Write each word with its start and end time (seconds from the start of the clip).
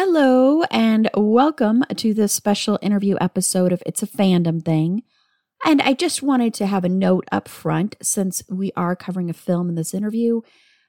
Hello, 0.00 0.62
and 0.70 1.10
welcome 1.16 1.82
to 1.96 2.14
this 2.14 2.32
special 2.32 2.78
interview 2.80 3.16
episode 3.20 3.72
of 3.72 3.82
It's 3.84 4.00
a 4.00 4.06
Fandom 4.06 4.64
Thing. 4.64 5.02
And 5.64 5.82
I 5.82 5.92
just 5.92 6.22
wanted 6.22 6.54
to 6.54 6.66
have 6.66 6.84
a 6.84 6.88
note 6.88 7.24
up 7.32 7.48
front 7.48 7.96
since 8.00 8.44
we 8.48 8.70
are 8.76 8.94
covering 8.94 9.28
a 9.28 9.32
film 9.32 9.68
in 9.68 9.74
this 9.74 9.92
interview 9.92 10.42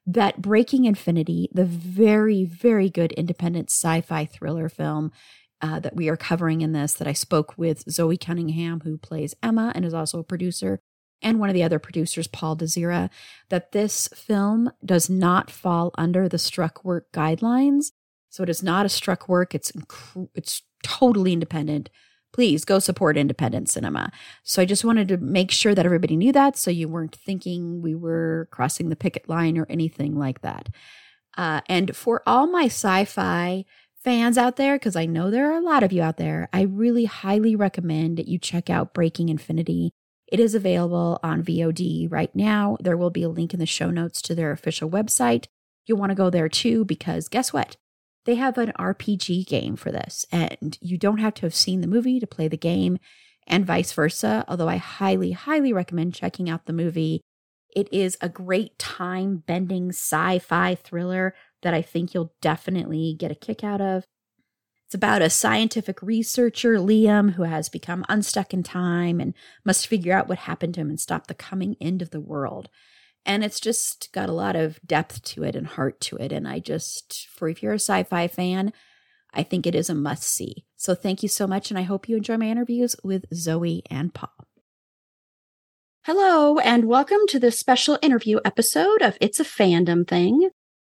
that 0.05 0.43
Breaking 0.43 0.85
Infinity, 0.85 1.49
the 1.51 1.65
very, 1.65 2.45
very 2.45 2.87
good 2.87 3.11
independent 3.13 3.71
sci 3.71 3.99
fi 4.01 4.25
thriller 4.25 4.69
film 4.69 5.11
uh, 5.59 5.79
that 5.79 5.95
we 5.95 6.07
are 6.07 6.15
covering 6.15 6.61
in 6.61 6.73
this, 6.73 6.93
that 6.93 7.07
I 7.07 7.13
spoke 7.13 7.57
with 7.57 7.89
Zoe 7.89 8.15
Cunningham, 8.15 8.81
who 8.81 8.99
plays 8.99 9.33
Emma 9.41 9.71
and 9.73 9.85
is 9.85 9.93
also 9.95 10.19
a 10.19 10.23
producer, 10.23 10.81
and 11.23 11.39
one 11.39 11.49
of 11.49 11.55
the 11.55 11.63
other 11.63 11.79
producers, 11.79 12.27
Paul 12.27 12.55
Desira, 12.55 13.09
that 13.49 13.71
this 13.71 14.07
film 14.09 14.71
does 14.85 15.09
not 15.09 15.49
fall 15.49 15.95
under 15.97 16.29
the 16.29 16.37
struck 16.37 16.85
work 16.85 17.11
guidelines 17.11 17.87
so 18.29 18.43
it 18.43 18.49
is 18.49 18.63
not 18.63 18.85
a 18.85 18.89
struck 18.89 19.27
work. 19.27 19.53
It's 19.55 19.71
it's 20.33 20.61
totally 20.83 21.33
independent. 21.33 21.89
Please 22.31 22.63
go 22.63 22.77
support 22.77 23.17
independent 23.17 23.69
cinema. 23.69 24.11
So 24.43 24.61
I 24.61 24.65
just 24.65 24.85
wanted 24.85 25.07
to 25.07 25.17
make 25.17 25.49
sure 25.49 25.73
that 25.73 25.85
everybody 25.85 26.15
knew 26.15 26.31
that, 26.31 26.57
so 26.57 26.69
you 26.69 26.87
weren't 26.87 27.15
thinking 27.15 27.81
we 27.81 27.95
were 27.95 28.47
crossing 28.51 28.89
the 28.89 28.95
picket 28.95 29.27
line 29.27 29.57
or 29.57 29.65
anything 29.67 30.15
like 30.15 30.41
that. 30.41 30.69
Uh, 31.37 31.61
and 31.67 31.95
for 31.95 32.21
all 32.27 32.47
my 32.47 32.65
sci-fi 32.65 33.65
fans 34.03 34.37
out 34.37 34.57
there, 34.57 34.75
because 34.75 34.95
I 34.95 35.05
know 35.05 35.31
there 35.31 35.51
are 35.51 35.57
a 35.57 35.63
lot 35.63 35.83
of 35.83 35.91
you 35.91 36.01
out 36.01 36.17
there, 36.17 36.49
I 36.53 36.61
really 36.61 37.05
highly 37.05 37.55
recommend 37.55 38.17
that 38.17 38.27
you 38.27 38.37
check 38.37 38.69
out 38.69 38.93
Breaking 38.93 39.29
Infinity. 39.29 39.91
It 40.27 40.39
is 40.39 40.53
available 40.53 41.19
on 41.23 41.43
VOD 41.43 42.11
right 42.11 42.33
now. 42.35 42.77
There 42.79 42.97
will 42.97 43.09
be 43.09 43.23
a 43.23 43.29
link 43.29 43.53
in 43.53 43.59
the 43.59 43.65
show 43.65 43.89
notes 43.89 44.21
to 44.23 44.35
their 44.35 44.51
official 44.51 44.89
website. 44.89 45.47
You'll 45.85 45.97
want 45.97 46.11
to 46.11 46.15
go 46.15 46.29
there 46.29 46.47
too, 46.47 46.85
because 46.85 47.27
guess 47.27 47.51
what? 47.51 47.75
They 48.29 48.35
have 48.35 48.59
an 48.59 48.73
RPG 48.77 49.47
game 49.47 49.75
for 49.75 49.91
this, 49.91 50.23
and 50.31 50.77
you 50.81 50.99
don't 50.99 51.17
have 51.17 51.33
to 51.33 51.47
have 51.47 51.55
seen 51.55 51.81
the 51.81 51.87
movie 51.87 52.19
to 52.19 52.27
play 52.27 52.47
the 52.47 52.57
game, 52.57 52.99
and 53.47 53.65
vice 53.65 53.91
versa. 53.91 54.45
Although 54.47 54.69
I 54.69 54.77
highly, 54.77 55.31
highly 55.31 55.73
recommend 55.73 56.13
checking 56.13 56.47
out 56.47 56.67
the 56.67 56.71
movie. 56.71 57.21
It 57.75 57.91
is 57.91 58.19
a 58.21 58.29
great 58.29 58.77
time 58.77 59.37
bending 59.37 59.89
sci 59.89 60.37
fi 60.37 60.75
thriller 60.75 61.33
that 61.63 61.73
I 61.73 61.81
think 61.81 62.13
you'll 62.13 62.35
definitely 62.39 63.15
get 63.17 63.31
a 63.31 63.35
kick 63.35 63.63
out 63.63 63.81
of. 63.81 64.03
It's 64.85 64.93
about 64.93 65.23
a 65.23 65.31
scientific 65.31 65.99
researcher, 66.03 66.75
Liam, 66.75 67.31
who 67.31 67.43
has 67.45 67.67
become 67.67 68.05
unstuck 68.09 68.53
in 68.53 68.61
time 68.61 69.19
and 69.19 69.33
must 69.65 69.87
figure 69.87 70.13
out 70.13 70.29
what 70.29 70.37
happened 70.37 70.75
to 70.75 70.81
him 70.81 70.89
and 70.91 70.99
stop 70.99 71.25
the 71.25 71.33
coming 71.33 71.75
end 71.81 72.03
of 72.03 72.11
the 72.11 72.21
world 72.21 72.69
and 73.29 73.43
it's 73.43 73.59
just 73.59 74.09
got 74.11 74.27
a 74.27 74.33
lot 74.33 74.55
of 74.55 74.79
depth 74.83 75.21
to 75.21 75.43
it 75.43 75.55
and 75.55 75.67
heart 75.67 76.01
to 76.01 76.17
it. 76.17 76.31
And 76.31 76.47
i 76.47 76.59
just 76.59 77.27
for 77.29 77.47
if 77.47 77.61
you're 77.61 77.73
a 77.73 77.75
sci-fi 77.75 78.27
fan 78.27 78.73
i 79.33 79.43
think 79.43 79.67
it 79.67 79.75
is 79.75 79.89
a 79.89 79.95
must 79.95 80.23
see 80.23 80.65
so 80.75 80.95
thank 80.95 81.21
you 81.21 81.29
so 81.29 81.45
much 81.45 81.69
and 81.69 81.77
i 81.77 81.83
hope 81.83 82.09
you 82.09 82.17
enjoy 82.17 82.37
my 82.37 82.47
interviews 82.47 82.95
with 83.03 83.25
zoe 83.33 83.83
and 83.89 84.13
paul. 84.13 84.33
Hello 86.05 86.57
and 86.57 86.85
welcome 86.85 87.19
to 87.27 87.39
this 87.39 87.59
special 87.59 87.99
interview 88.01 88.39
episode 88.43 89.03
of 89.03 89.15
it's 89.21 89.39
a 89.39 89.43
fandom 89.43 90.07
thing. 90.07 90.49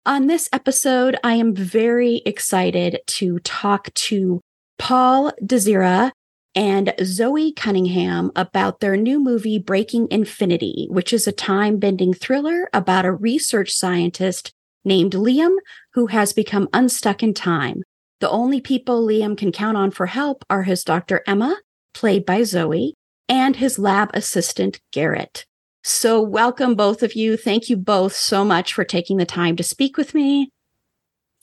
On 0.06 0.28
this 0.28 0.50
episode 0.52 1.16
i 1.24 1.36
am 1.36 1.56
very 1.56 2.22
excited 2.26 3.00
to 3.08 3.40
talk 3.40 3.94
to 3.94 4.42
paul 4.78 5.32
desira 5.42 6.12
and 6.56 6.94
Zoe 7.04 7.52
Cunningham 7.52 8.32
about 8.36 8.80
their 8.80 8.96
new 8.96 9.20
movie, 9.20 9.60
Breaking 9.60 10.08
Infinity, 10.10 10.88
which 10.90 11.12
is 11.12 11.28
a 11.28 11.34
time 11.34 11.78
bending 11.78 12.14
thriller 12.14 12.70
about 12.74 13.06
a 13.06 13.12
research 13.12 13.72
scientist 13.72 14.54
named 14.86 15.14
Liam 15.14 15.56
who 15.94 16.08
has 16.08 16.32
become 16.32 16.70
unstuck 16.74 17.22
in 17.22 17.34
time. 17.34 17.84
The 18.22 18.30
only 18.30 18.62
people 18.62 19.06
Liam 19.06 19.38
can 19.38 19.52
count 19.52 19.76
on 19.76 19.92
for 19.92 20.06
help 20.06 20.46
are 20.50 20.64
his 20.64 20.84
doctor 20.84 21.22
Emma, 21.28 21.58
played 21.94 22.26
by 22.26 22.44
Zoe, 22.44 22.94
and 23.28 23.58
his 23.58 23.78
lab 23.78 24.10
assistant 24.14 24.80
Garrett. 24.92 25.46
So, 25.84 26.22
welcome 26.22 26.74
both 26.76 27.04
of 27.04 27.14
you. 27.14 27.38
Thank 27.38 27.70
you 27.70 27.78
both 27.78 28.16
so 28.16 28.44
much 28.44 28.74
for 28.74 28.84
taking 28.84 29.18
the 29.18 29.26
time 29.26 29.56
to 29.58 29.64
speak 29.64 29.98
with 29.98 30.16
me. 30.16 30.50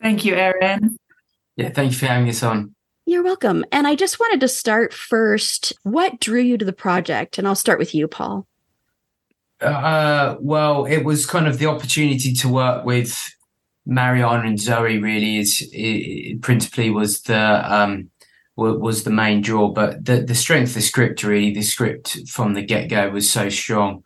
Thank 0.01 0.25
you, 0.25 0.35
Erin. 0.35 0.97
Yeah, 1.55 1.71
thank 1.71 1.93
you 1.93 1.99
for 1.99 2.07
having 2.07 2.29
us 2.29 2.43
on. 2.43 2.75
You're 3.13 3.23
welcome. 3.23 3.67
And 3.71 3.87
I 3.87 3.95
just 3.95 4.19
wanted 4.19 4.41
to 4.41 4.49
start 4.49 4.95
first. 4.95 5.75
What 5.83 6.19
drew 6.19 6.41
you 6.41 6.57
to 6.57 6.65
the 6.65 6.73
project? 6.73 7.37
And 7.37 7.47
I'll 7.47 7.55
start 7.55 7.79
with 7.79 7.95
you, 7.95 8.09
Paul. 8.09 8.47
Uh, 9.61 10.37
well, 10.41 10.87
it 10.87 11.05
was 11.05 11.27
kind 11.27 11.47
of 11.47 11.59
the 11.59 11.67
opportunity 11.67 12.33
to 12.33 12.49
work 12.49 12.87
with 12.87 13.31
Mariana 13.85 14.49
and 14.49 14.59
Zoe. 14.59 14.97
Really, 14.97 15.37
is 15.37 15.63
it, 15.75 16.41
principally 16.41 16.89
was 16.89 17.21
the 17.25 17.37
um, 17.37 18.09
was 18.57 19.05
the 19.05 19.11
main 19.11 19.43
draw, 19.43 19.69
but 19.69 20.03
the 20.03 20.23
the 20.23 20.35
strength 20.35 20.69
of 20.69 20.77
the 20.77 20.81
script, 20.81 21.23
really, 21.23 21.53
the 21.53 21.61
script 21.61 22.27
from 22.31 22.55
the 22.55 22.63
get 22.63 22.89
go 22.89 23.11
was 23.11 23.31
so 23.31 23.51
strong, 23.51 24.05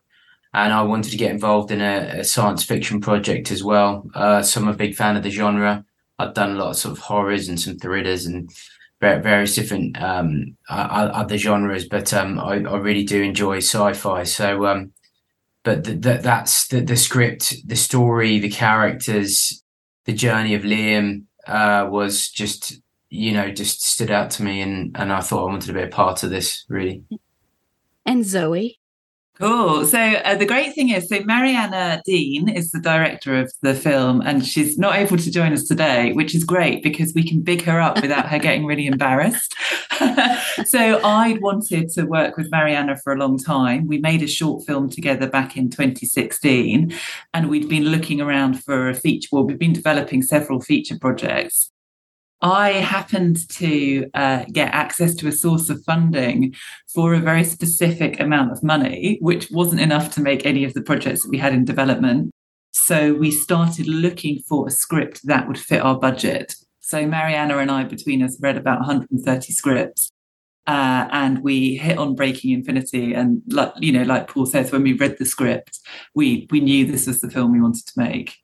and 0.52 0.72
I 0.72 0.82
wanted 0.82 1.12
to 1.12 1.16
get 1.16 1.30
involved 1.30 1.70
in 1.70 1.80
a, 1.80 2.18
a 2.18 2.24
science 2.24 2.64
fiction 2.64 3.00
project 3.00 3.52
as 3.52 3.62
well. 3.62 4.10
Uh, 4.16 4.42
so 4.42 4.60
I'm 4.60 4.66
a 4.66 4.74
big 4.74 4.96
fan 4.96 5.16
of 5.16 5.22
the 5.22 5.30
genre. 5.30 5.84
I've 6.18 6.34
done 6.34 6.58
lots 6.58 6.84
of 6.84 6.98
horrors 6.98 7.48
and 7.48 7.60
some 7.60 7.78
thrillers 7.78 8.26
and 8.26 8.50
various 9.00 9.54
different 9.54 10.00
um, 10.02 10.56
other 10.68 11.36
genres, 11.36 11.86
but 11.86 12.12
um, 12.14 12.38
I, 12.38 12.54
I, 12.54 12.78
really 12.78 13.04
do 13.04 13.22
enjoy 13.22 13.58
sci-fi. 13.58 14.22
So, 14.24 14.66
um, 14.66 14.92
but 15.64 15.84
th- 15.84 16.00
th- 16.00 16.22
that's 16.22 16.68
the, 16.68 16.80
the 16.80 16.96
script, 16.96 17.56
the 17.66 17.76
story, 17.76 18.38
the 18.38 18.48
characters, 18.48 19.62
the 20.06 20.12
journey 20.12 20.54
of 20.54 20.62
Liam 20.62 21.24
uh, 21.46 21.86
was 21.90 22.28
just 22.28 22.80
you 23.08 23.32
know 23.32 23.50
just 23.50 23.84
stood 23.84 24.10
out 24.10 24.30
to 24.32 24.42
me, 24.42 24.60
and 24.62 24.96
and 24.98 25.12
I 25.12 25.20
thought 25.20 25.42
I 25.42 25.52
wanted 25.52 25.66
to 25.66 25.74
be 25.74 25.82
a 25.82 25.88
part 25.88 26.22
of 26.22 26.30
this 26.30 26.64
really. 26.68 27.02
And 28.04 28.24
Zoe, 28.24 28.78
Cool. 29.38 29.84
So 29.84 29.98
uh, 30.00 30.34
the 30.36 30.46
great 30.46 30.74
thing 30.74 30.88
is, 30.88 31.08
so 31.08 31.20
Mariana 31.24 32.00
Dean 32.06 32.48
is 32.48 32.70
the 32.70 32.80
director 32.80 33.38
of 33.38 33.52
the 33.60 33.74
film, 33.74 34.22
and 34.22 34.46
she's 34.46 34.78
not 34.78 34.96
able 34.96 35.18
to 35.18 35.30
join 35.30 35.52
us 35.52 35.64
today, 35.64 36.14
which 36.14 36.34
is 36.34 36.42
great 36.42 36.82
because 36.82 37.12
we 37.14 37.22
can 37.22 37.42
big 37.42 37.60
her 37.62 37.78
up 37.78 38.00
without 38.00 38.30
her 38.30 38.38
getting 38.38 38.64
really 38.64 38.86
embarrassed. 38.86 39.54
so 40.64 41.04
I'd 41.04 41.42
wanted 41.42 41.90
to 41.90 42.04
work 42.04 42.38
with 42.38 42.50
Mariana 42.50 42.96
for 42.96 43.12
a 43.12 43.18
long 43.18 43.36
time. 43.36 43.86
We 43.86 43.98
made 43.98 44.22
a 44.22 44.26
short 44.26 44.64
film 44.64 44.88
together 44.88 45.28
back 45.28 45.54
in 45.54 45.68
2016, 45.68 46.94
and 47.34 47.50
we'd 47.50 47.68
been 47.68 47.84
looking 47.84 48.22
around 48.22 48.64
for 48.64 48.88
a 48.88 48.94
feature. 48.94 49.28
Well, 49.32 49.44
we've 49.44 49.58
been 49.58 49.74
developing 49.74 50.22
several 50.22 50.62
feature 50.62 50.98
projects. 50.98 51.70
I 52.42 52.72
happened 52.72 53.48
to 53.50 54.10
uh, 54.12 54.44
get 54.52 54.74
access 54.74 55.14
to 55.16 55.28
a 55.28 55.32
source 55.32 55.70
of 55.70 55.82
funding 55.84 56.54
for 56.94 57.14
a 57.14 57.20
very 57.20 57.44
specific 57.44 58.20
amount 58.20 58.52
of 58.52 58.62
money, 58.62 59.18
which 59.20 59.50
wasn't 59.50 59.80
enough 59.80 60.14
to 60.14 60.20
make 60.20 60.44
any 60.44 60.64
of 60.64 60.74
the 60.74 60.82
projects 60.82 61.22
that 61.22 61.30
we 61.30 61.38
had 61.38 61.54
in 61.54 61.64
development. 61.64 62.30
So 62.72 63.14
we 63.14 63.30
started 63.30 63.86
looking 63.86 64.40
for 64.46 64.68
a 64.68 64.70
script 64.70 65.26
that 65.26 65.48
would 65.48 65.58
fit 65.58 65.80
our 65.80 65.98
budget. 65.98 66.54
So 66.80 67.06
Mariana 67.06 67.58
and 67.58 67.70
I, 67.70 67.84
between 67.84 68.22
us, 68.22 68.38
read 68.40 68.56
about 68.56 68.80
130 68.80 69.52
scripts. 69.52 70.10
Uh, 70.66 71.08
and 71.12 71.42
we 71.42 71.76
hit 71.76 71.96
on 71.96 72.16
Breaking 72.16 72.50
Infinity, 72.50 73.14
and 73.14 73.40
like 73.46 73.72
you 73.78 73.92
know, 73.92 74.02
like 74.02 74.26
Paul 74.26 74.46
says, 74.46 74.72
when 74.72 74.82
we 74.82 74.94
read 74.94 75.16
the 75.16 75.24
script, 75.24 75.78
we 76.12 76.48
we 76.50 76.58
knew 76.58 76.84
this 76.84 77.06
was 77.06 77.20
the 77.20 77.30
film 77.30 77.52
we 77.52 77.60
wanted 77.60 77.86
to 77.86 77.92
make. 77.96 78.36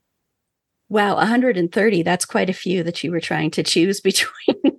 Wow, 0.93 1.15
130. 1.15 2.03
That's 2.03 2.27
quite 2.27 2.51
a 2.51 2.53
few 2.53 2.83
that 2.83 3.03
you 3.03 3.13
were 3.13 3.21
trying 3.21 3.51
to 3.53 3.63
choose 3.63 3.99
between. 4.03 4.77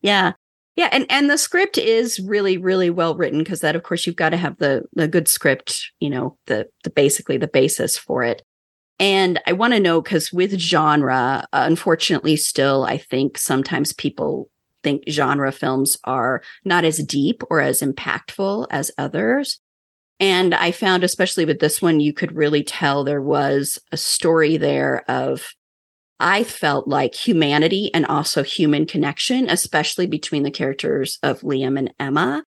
yeah. 0.00 0.32
Yeah, 0.76 0.88
and 0.92 1.04
and 1.10 1.28
the 1.28 1.36
script 1.36 1.76
is 1.76 2.18
really 2.20 2.56
really 2.56 2.88
well 2.88 3.14
written 3.14 3.40
because 3.40 3.60
that 3.60 3.76
of 3.76 3.82
course 3.82 4.06
you've 4.06 4.16
got 4.16 4.30
to 4.30 4.38
have 4.38 4.56
the 4.56 4.84
the 4.94 5.06
good 5.06 5.28
script, 5.28 5.90
you 6.00 6.08
know, 6.08 6.38
the 6.46 6.68
the 6.84 6.90
basically 6.90 7.36
the 7.36 7.48
basis 7.48 7.98
for 7.98 8.22
it. 8.22 8.40
And 8.98 9.38
I 9.46 9.52
want 9.52 9.74
to 9.74 9.80
know 9.80 10.00
cuz 10.00 10.32
with 10.32 10.58
genre, 10.58 11.46
unfortunately 11.52 12.36
still 12.36 12.84
I 12.84 12.96
think 12.96 13.36
sometimes 13.36 13.92
people 13.92 14.48
think 14.82 15.02
genre 15.06 15.52
films 15.52 15.98
are 16.04 16.42
not 16.64 16.86
as 16.86 16.96
deep 17.04 17.42
or 17.50 17.60
as 17.60 17.82
impactful 17.82 18.68
as 18.70 18.90
others. 18.96 19.60
And 20.18 20.54
I 20.54 20.70
found, 20.70 21.04
especially 21.04 21.44
with 21.44 21.60
this 21.60 21.82
one, 21.82 22.00
you 22.00 22.12
could 22.12 22.34
really 22.34 22.62
tell 22.62 23.04
there 23.04 23.20
was 23.20 23.78
a 23.92 23.96
story 23.96 24.56
there 24.56 25.04
of, 25.10 25.46
I 26.18 26.44
felt 26.44 26.88
like 26.88 27.14
humanity 27.14 27.90
and 27.92 28.06
also 28.06 28.42
human 28.42 28.86
connection, 28.86 29.50
especially 29.50 30.06
between 30.06 30.42
the 30.42 30.50
characters 30.50 31.18
of 31.22 31.42
Liam 31.42 31.78
and 31.78 31.92
Emma. 32.00 32.44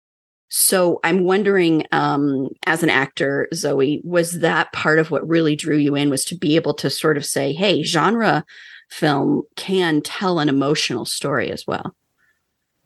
So 0.47 1.00
I'm 1.03 1.23
wondering, 1.23 1.85
um, 1.91 2.50
as 2.67 2.83
an 2.83 2.91
actor, 2.91 3.47
Zoe, 3.53 4.01
was 4.03 4.39
that 4.41 4.71
part 4.71 5.00
of 5.00 5.09
what 5.09 5.27
really 5.27 5.56
drew 5.56 5.77
you 5.77 5.95
in 5.95 6.11
was 6.11 6.23
to 6.25 6.38
be 6.38 6.56
able 6.56 6.75
to 6.75 6.91
sort 6.91 7.18
of 7.18 7.25
say, 7.25 7.51
hey, 7.51 7.81
genre 7.81 8.45
film 8.91 9.41
can 9.56 10.01
tell 10.01 10.38
an 10.38 10.47
emotional 10.47 11.06
story 11.06 11.51
as 11.51 11.65
well? 11.65 11.95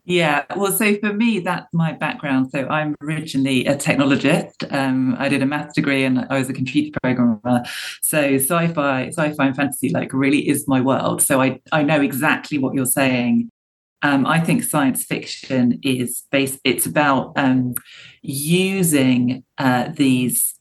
Yeah, 0.04 0.44
well, 0.56 0.72
so 0.72 0.96
for 0.96 1.12
me, 1.12 1.40
that's 1.40 1.72
my 1.72 1.92
background. 1.92 2.50
So 2.50 2.66
I'm 2.68 2.96
originally 3.02 3.66
a 3.66 3.76
technologist. 3.76 4.72
Um, 4.72 5.14
I 5.18 5.28
did 5.28 5.42
a 5.42 5.46
maths 5.46 5.74
degree 5.74 6.04
and 6.04 6.26
I 6.30 6.38
was 6.38 6.48
a 6.48 6.52
computer 6.52 6.98
programmer. 7.02 7.62
So 8.02 8.34
sci-fi, 8.36 9.08
sci-fi 9.08 9.46
and 9.46 9.56
fantasy, 9.56 9.90
like 9.90 10.12
really 10.12 10.48
is 10.48 10.66
my 10.66 10.80
world. 10.80 11.22
So 11.22 11.40
I 11.40 11.60
I 11.70 11.82
know 11.82 12.00
exactly 12.00 12.58
what 12.58 12.74
you're 12.74 12.86
saying. 12.86 13.50
Um, 14.02 14.26
I 14.26 14.40
think 14.40 14.64
science 14.64 15.04
fiction 15.04 15.78
is 15.82 16.24
based. 16.30 16.58
It's 16.64 16.86
about 16.86 17.32
um, 17.36 17.74
using 18.22 19.44
uh, 19.58 19.90
these 19.94 20.54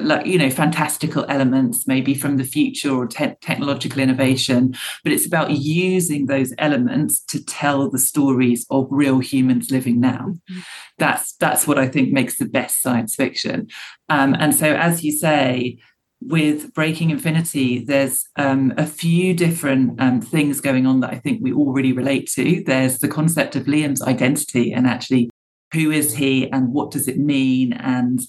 like 0.00 0.26
you 0.26 0.38
know 0.38 0.50
fantastical 0.50 1.24
elements 1.28 1.86
maybe 1.86 2.14
from 2.14 2.36
the 2.36 2.44
future 2.44 2.90
or 2.90 3.06
te- 3.06 3.34
technological 3.40 4.00
innovation 4.00 4.74
but 5.02 5.12
it's 5.12 5.26
about 5.26 5.50
using 5.50 6.26
those 6.26 6.52
elements 6.58 7.20
to 7.20 7.42
tell 7.44 7.88
the 7.90 7.98
stories 7.98 8.66
of 8.70 8.86
real 8.90 9.18
humans 9.18 9.70
living 9.70 10.00
now. 10.00 10.34
Mm-hmm. 10.50 10.60
that's 10.98 11.32
that's 11.36 11.66
what 11.66 11.78
i 11.78 11.88
think 11.88 12.12
makes 12.12 12.38
the 12.38 12.46
best 12.46 12.82
science 12.82 13.14
fiction. 13.14 13.68
Um, 14.08 14.34
and 14.38 14.54
so 14.54 14.74
as 14.74 15.02
you 15.02 15.12
say 15.12 15.78
with 16.20 16.72
breaking 16.72 17.10
infinity 17.10 17.84
there's 17.84 18.28
um, 18.36 18.72
a 18.76 18.86
few 18.86 19.34
different 19.34 20.00
um, 20.00 20.20
things 20.20 20.60
going 20.60 20.86
on 20.86 21.00
that 21.00 21.10
i 21.10 21.18
think 21.18 21.40
we 21.42 21.52
all 21.52 21.72
really 21.72 21.92
relate 21.92 22.28
to. 22.34 22.62
There's 22.64 22.98
the 22.98 23.08
concept 23.08 23.56
of 23.56 23.64
liam's 23.64 24.02
identity 24.02 24.72
and 24.72 24.86
actually 24.86 25.30
who 25.72 25.90
is 25.90 26.14
he 26.14 26.50
and 26.50 26.72
what 26.72 26.90
does 26.90 27.08
it 27.08 27.18
mean 27.18 27.72
and 27.72 28.20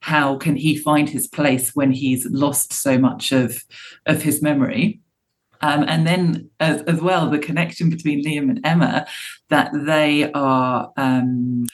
how 0.00 0.36
can 0.36 0.56
he 0.56 0.76
find 0.76 1.08
his 1.08 1.26
place 1.26 1.74
when 1.74 1.92
he's 1.92 2.26
lost 2.26 2.72
so 2.72 2.98
much 2.98 3.32
of 3.32 3.64
of 4.06 4.22
his 4.22 4.42
memory? 4.42 5.00
Um, 5.60 5.84
and 5.86 6.06
then 6.06 6.50
as, 6.58 6.82
as, 6.82 7.00
well 7.00 7.30
the 7.30 7.38
connection 7.38 7.88
between 7.88 8.24
liam 8.24 8.50
and 8.50 8.60
emma 8.64 9.06
that 9.48 9.70
they 9.72 10.32
are 10.32 10.92
um, 10.96 11.68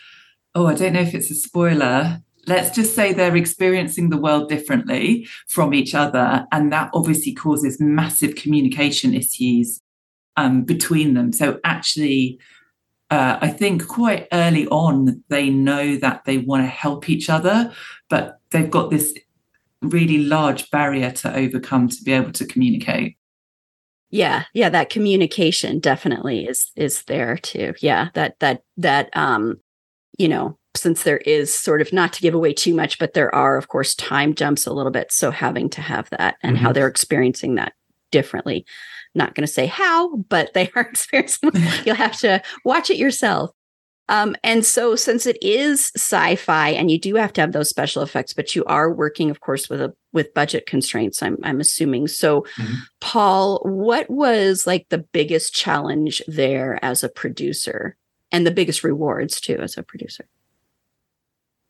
oh 0.54 0.66
i 0.66 0.74
don't 0.74 0.92
know 0.92 1.00
if 1.00 1.14
it's 1.14 1.30
a 1.30 1.34
spoiler. 1.34 2.22
Let's 2.46 2.74
just 2.74 2.94
say 2.94 3.12
they're 3.12 3.36
experiencing 3.36 4.08
the 4.08 4.16
world 4.16 4.48
differently 4.48 5.28
from 5.48 5.74
each 5.74 5.94
other 5.94 6.46
and 6.50 6.72
that 6.72 6.90
obviously 6.94 7.34
causes 7.34 7.78
massive 7.78 8.36
communication 8.36 9.12
issues 9.12 9.80
um, 10.38 10.62
between 10.62 11.12
them. 11.12 11.32
So 11.32 11.60
actually 11.64 12.38
uh, 13.10 13.38
I 13.40 13.48
think 13.48 13.86
quite 13.86 14.28
early 14.32 14.66
on, 14.68 15.22
they 15.28 15.48
know 15.48 15.96
that 15.96 16.24
they 16.24 16.38
want 16.38 16.62
to 16.62 16.68
help 16.68 17.08
each 17.08 17.30
other, 17.30 17.72
but 18.10 18.40
they've 18.50 18.70
got 18.70 18.90
this 18.90 19.14
really 19.80 20.18
large 20.18 20.70
barrier 20.70 21.10
to 21.10 21.34
overcome 21.34 21.88
to 21.88 22.02
be 22.02 22.12
able 22.12 22.32
to 22.32 22.46
communicate. 22.46 23.16
Yeah, 24.10 24.44
yeah, 24.54 24.68
that 24.70 24.90
communication 24.90 25.80
definitely 25.80 26.46
is 26.46 26.70
is 26.76 27.02
there 27.04 27.36
too. 27.36 27.74
Yeah, 27.80 28.08
that 28.14 28.38
that 28.40 28.62
that 28.78 29.14
um, 29.16 29.60
you 30.18 30.28
know, 30.28 30.58
since 30.74 31.02
there 31.02 31.18
is 31.18 31.52
sort 31.54 31.80
of 31.80 31.92
not 31.92 32.12
to 32.14 32.20
give 32.20 32.34
away 32.34 32.52
too 32.52 32.74
much, 32.74 32.98
but 32.98 33.14
there 33.14 33.34
are 33.34 33.56
of 33.56 33.68
course 33.68 33.94
time 33.94 34.34
jumps 34.34 34.66
a 34.66 34.72
little 34.72 34.92
bit. 34.92 35.12
So 35.12 35.30
having 35.30 35.68
to 35.70 35.82
have 35.82 36.08
that 36.10 36.36
and 36.42 36.56
mm-hmm. 36.56 36.64
how 36.64 36.72
they're 36.72 36.88
experiencing 36.88 37.54
that 37.56 37.72
differently 38.10 38.64
not 39.14 39.34
going 39.34 39.46
to 39.46 39.52
say 39.52 39.66
how, 39.66 40.16
but 40.16 40.54
they 40.54 40.70
are 40.74 40.82
experiencing. 40.90 41.50
You'll 41.84 41.96
have 41.96 42.18
to 42.20 42.42
watch 42.64 42.88
it 42.88 42.96
yourself. 42.96 43.50
Um, 44.10 44.36
and 44.42 44.64
so, 44.64 44.96
since 44.96 45.26
it 45.26 45.36
is 45.42 45.92
sci-fi, 45.94 46.70
and 46.70 46.90
you 46.90 46.98
do 46.98 47.16
have 47.16 47.34
to 47.34 47.42
have 47.42 47.52
those 47.52 47.68
special 47.68 48.02
effects, 48.02 48.32
but 48.32 48.56
you 48.56 48.64
are 48.64 48.90
working, 48.90 49.28
of 49.28 49.40
course, 49.40 49.68
with 49.68 49.82
a 49.82 49.94
with 50.14 50.32
budget 50.32 50.64
constraints. 50.64 51.22
I'm 51.22 51.36
I'm 51.42 51.60
assuming. 51.60 52.08
So, 52.08 52.46
mm-hmm. 52.56 52.74
Paul, 53.02 53.60
what 53.64 54.08
was 54.08 54.66
like 54.66 54.86
the 54.88 55.04
biggest 55.12 55.54
challenge 55.54 56.22
there 56.26 56.82
as 56.82 57.04
a 57.04 57.10
producer, 57.10 57.98
and 58.32 58.46
the 58.46 58.50
biggest 58.50 58.82
rewards 58.82 59.42
too 59.42 59.58
as 59.60 59.76
a 59.76 59.82
producer? 59.82 60.26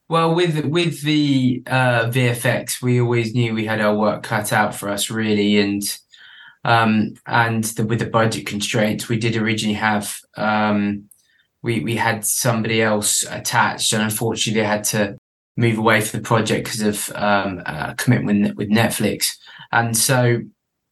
Well, 0.08 0.32
with 0.32 0.64
with 0.64 1.02
the 1.02 1.64
uh, 1.66 2.04
VFX, 2.04 2.80
we 2.80 3.00
always 3.00 3.34
knew 3.34 3.52
we 3.52 3.66
had 3.66 3.80
our 3.80 3.96
work 3.96 4.22
cut 4.22 4.52
out 4.52 4.76
for 4.76 4.90
us, 4.90 5.10
really, 5.10 5.58
and 5.58 5.82
um, 6.64 7.14
and 7.26 7.64
the, 7.64 7.84
with 7.84 8.00
the 8.00 8.06
budget 8.06 8.46
constraints, 8.46 9.08
we 9.08 9.18
did 9.18 9.36
originally 9.36 9.74
have 9.74 10.18
um, 10.36 11.08
we 11.62 11.80
we 11.80 11.96
had 11.96 12.24
somebody 12.24 12.82
else 12.82 13.24
attached, 13.30 13.92
and 13.92 14.02
unfortunately, 14.02 14.60
they 14.60 14.66
had 14.66 14.84
to 14.84 15.16
move 15.56 15.78
away 15.78 16.00
from 16.00 16.20
the 16.20 16.26
project 16.26 16.64
because 16.64 16.82
of 16.82 17.16
um, 17.16 17.60
a 17.66 17.94
commitment 17.96 18.56
with 18.56 18.70
Netflix. 18.70 19.36
And 19.72 19.96
so 19.96 20.40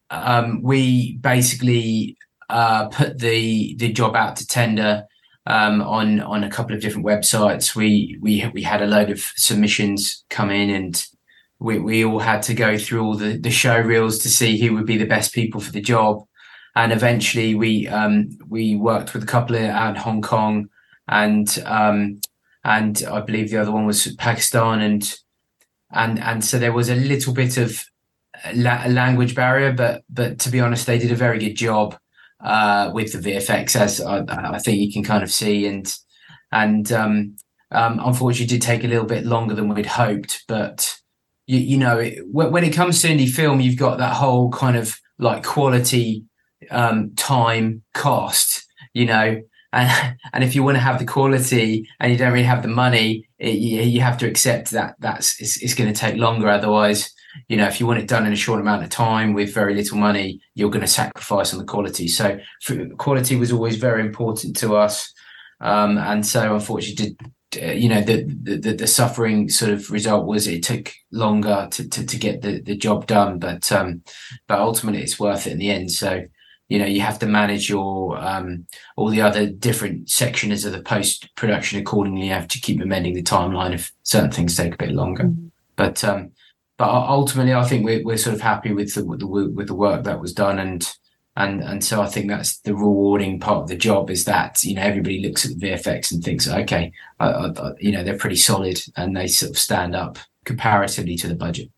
um, 0.09 0.61
we 0.61 1.17
basically 1.17 2.17
uh, 2.49 2.87
put 2.89 3.19
the 3.19 3.75
the 3.75 3.91
job 3.91 4.15
out 4.15 4.35
to 4.37 4.47
tender 4.47 5.05
um, 5.45 5.81
on 5.81 6.19
on 6.19 6.43
a 6.43 6.49
couple 6.49 6.75
of 6.75 6.81
different 6.81 7.05
websites. 7.05 7.75
We 7.75 8.17
we 8.21 8.49
we 8.53 8.61
had 8.61 8.81
a 8.81 8.87
load 8.87 9.09
of 9.09 9.19
submissions 9.35 10.25
come 10.29 10.51
in, 10.51 10.69
and 10.69 11.05
we, 11.59 11.79
we 11.79 12.05
all 12.05 12.19
had 12.19 12.41
to 12.43 12.53
go 12.53 12.77
through 12.77 13.03
all 13.03 13.15
the, 13.15 13.37
the 13.37 13.51
show 13.51 13.79
reels 13.79 14.19
to 14.19 14.29
see 14.29 14.59
who 14.59 14.73
would 14.75 14.85
be 14.85 14.97
the 14.97 15.05
best 15.05 15.33
people 15.33 15.59
for 15.59 15.71
the 15.71 15.81
job. 15.81 16.23
And 16.75 16.91
eventually 16.91 17.55
we 17.55 17.87
um, 17.87 18.29
we 18.47 18.75
worked 18.75 19.13
with 19.13 19.23
a 19.23 19.27
couple 19.27 19.55
in 19.55 19.95
Hong 19.95 20.21
Kong 20.21 20.69
and 21.07 21.47
um, 21.65 22.21
and 22.63 23.03
I 23.09 23.21
believe 23.21 23.49
the 23.49 23.57
other 23.57 23.71
one 23.71 23.87
was 23.87 24.13
Pakistan 24.17 24.81
and 24.81 25.15
and 25.91 26.19
and 26.19 26.43
so 26.43 26.59
there 26.59 26.73
was 26.73 26.89
a 26.89 26.95
little 26.95 27.33
bit 27.33 27.57
of 27.57 27.83
la- 28.53 28.85
language 28.87 29.35
barrier, 29.35 29.71
but 29.71 30.03
but 30.09 30.39
to 30.39 30.49
be 30.49 30.59
honest, 30.59 30.85
they 30.85 30.99
did 30.99 31.11
a 31.11 31.15
very 31.15 31.39
good 31.39 31.55
job 31.55 31.97
uh, 32.43 32.91
with 32.93 33.13
the 33.13 33.19
VFX, 33.19 33.75
as 33.75 34.01
I, 34.01 34.23
I, 34.27 34.59
think 34.59 34.79
you 34.79 34.91
can 34.91 35.03
kind 35.03 35.23
of 35.23 35.31
see, 35.31 35.65
and 35.65 35.91
and 36.51 36.91
um, 36.91 37.35
um, 37.71 37.99
unfortunately, 38.03 38.57
did 38.57 38.61
take 38.61 38.83
a 38.83 38.87
little 38.87 39.05
bit 39.05 39.25
longer 39.25 39.55
than 39.55 39.73
we'd 39.73 39.85
hoped, 39.85 40.43
but 40.47 40.95
you, 41.47 41.59
you 41.59 41.77
know, 41.77 41.97
it, 41.97 42.19
when 42.29 42.63
it 42.63 42.73
comes 42.73 43.01
to 43.01 43.07
indie 43.07 43.29
film, 43.29 43.59
you've 43.59 43.79
got 43.79 43.97
that 43.97 44.13
whole 44.13 44.51
kind 44.51 44.77
of 44.77 44.95
like 45.17 45.43
quality, 45.43 46.25
um, 46.69 47.15
time, 47.15 47.81
cost, 47.93 48.65
you 48.93 49.05
know, 49.05 49.41
and 49.73 50.17
and 50.33 50.43
if 50.43 50.55
you 50.55 50.63
want 50.63 50.75
to 50.75 50.81
have 50.81 50.99
the 50.99 51.05
quality 51.05 51.87
and 51.99 52.11
you 52.11 52.17
don't 52.17 52.33
really 52.33 52.45
have 52.45 52.61
the 52.61 52.67
money, 52.67 53.27
it, 53.39 53.55
you, 53.55 53.81
you, 53.81 54.01
have 54.01 54.17
to 54.19 54.27
accept 54.27 54.71
that 54.71 54.95
that's 54.99 55.39
it's, 55.41 55.61
it's 55.61 55.73
going 55.73 55.91
to 55.91 55.99
take 55.99 56.17
longer. 56.17 56.49
Otherwise, 56.49 57.13
you 57.47 57.57
know, 57.57 57.67
if 57.67 57.79
you 57.79 57.87
want 57.87 57.99
it 57.99 58.07
done 58.07 58.25
in 58.25 58.33
a 58.33 58.37
short 58.37 58.59
amount 58.59 58.83
of 58.83 58.89
time 58.89 59.33
with 59.33 59.53
very 59.53 59.73
little 59.73 59.97
money, 59.97 60.41
you're 60.55 60.69
going 60.69 60.81
to 60.81 60.87
sacrifice 60.87 61.53
on 61.53 61.59
the 61.59 61.65
quality. 61.65 62.07
So 62.07 62.39
quality 62.97 63.35
was 63.35 63.51
always 63.51 63.77
very 63.77 64.01
important 64.01 64.57
to 64.57 64.75
us, 64.75 65.13
um, 65.61 65.97
and 65.97 66.25
so 66.25 66.55
unfortunately 66.55 67.15
did 67.15 67.31
uh, 67.61 67.71
you 67.71 67.87
know 67.87 68.01
the, 68.01 68.23
the 68.23 68.73
the 68.73 68.87
suffering 68.87 69.47
sort 69.47 69.71
of 69.71 69.89
result 69.89 70.25
was 70.25 70.47
it 70.47 70.63
took 70.63 70.91
longer 71.11 71.67
to 71.71 71.87
to, 71.87 72.05
to 72.05 72.17
get 72.17 72.41
the, 72.41 72.61
the 72.61 72.75
job 72.75 73.07
done 73.07 73.39
but 73.39 73.71
um 73.71 74.01
but 74.47 74.59
ultimately 74.59 75.01
it's 75.01 75.19
worth 75.19 75.47
it 75.47 75.53
in 75.53 75.57
the 75.59 75.69
end. 75.69 75.91
So 75.91 76.25
you 76.67 76.77
know 76.77 76.85
you 76.85 76.99
have 77.01 77.19
to 77.19 77.25
manage 77.25 77.69
your 77.69 78.17
um 78.17 78.65
all 78.97 79.09
the 79.09 79.21
other 79.21 79.47
different 79.47 80.09
sections 80.09 80.65
of 80.65 80.73
the 80.73 80.81
post 80.81 81.33
production 81.35 81.79
accordingly. 81.79 82.27
You 82.27 82.33
have 82.33 82.49
to 82.49 82.59
keep 82.59 82.81
amending 82.81 83.13
the 83.13 83.23
timeline 83.23 83.73
if 83.73 83.93
certain 84.03 84.31
things 84.31 84.55
take 84.55 84.73
a 84.73 84.77
bit 84.77 84.91
longer. 84.91 85.23
Mm-hmm. 85.23 85.47
but 85.77 86.03
um 86.03 86.31
but 86.77 86.89
ultimately 86.89 87.53
i 87.53 87.63
think 87.63 87.85
we're, 87.85 88.03
we're 88.03 88.17
sort 88.17 88.35
of 88.35 88.41
happy 88.41 88.73
with 88.73 88.93
the, 88.93 89.05
with 89.05 89.19
the 89.21 89.27
with 89.27 89.67
the 89.67 89.75
work 89.75 90.03
that 90.03 90.19
was 90.19 90.33
done. 90.33 90.59
And 90.59 90.87
and 91.37 91.61
and 91.61 91.83
so 91.83 92.01
I 92.01 92.07
think 92.07 92.27
that's 92.27 92.59
the 92.61 92.75
rewarding 92.75 93.39
part 93.39 93.61
of 93.61 93.67
the 93.69 93.77
job 93.77 94.09
is 94.09 94.25
that 94.25 94.61
you 94.63 94.75
know 94.75 94.81
everybody 94.81 95.21
looks 95.21 95.45
at 95.45 95.57
the 95.57 95.67
VFX 95.67 96.11
and 96.11 96.23
thinks 96.23 96.47
okay 96.49 96.91
I, 97.19 97.29
I, 97.29 97.71
you 97.79 97.91
know 97.91 98.03
they're 98.03 98.17
pretty 98.17 98.35
solid 98.35 98.81
and 98.97 99.15
they 99.15 99.27
sort 99.27 99.51
of 99.51 99.57
stand 99.57 99.95
up 99.95 100.17
comparatively 100.43 101.15
to 101.17 101.27
the 101.27 101.35
budget. 101.35 101.69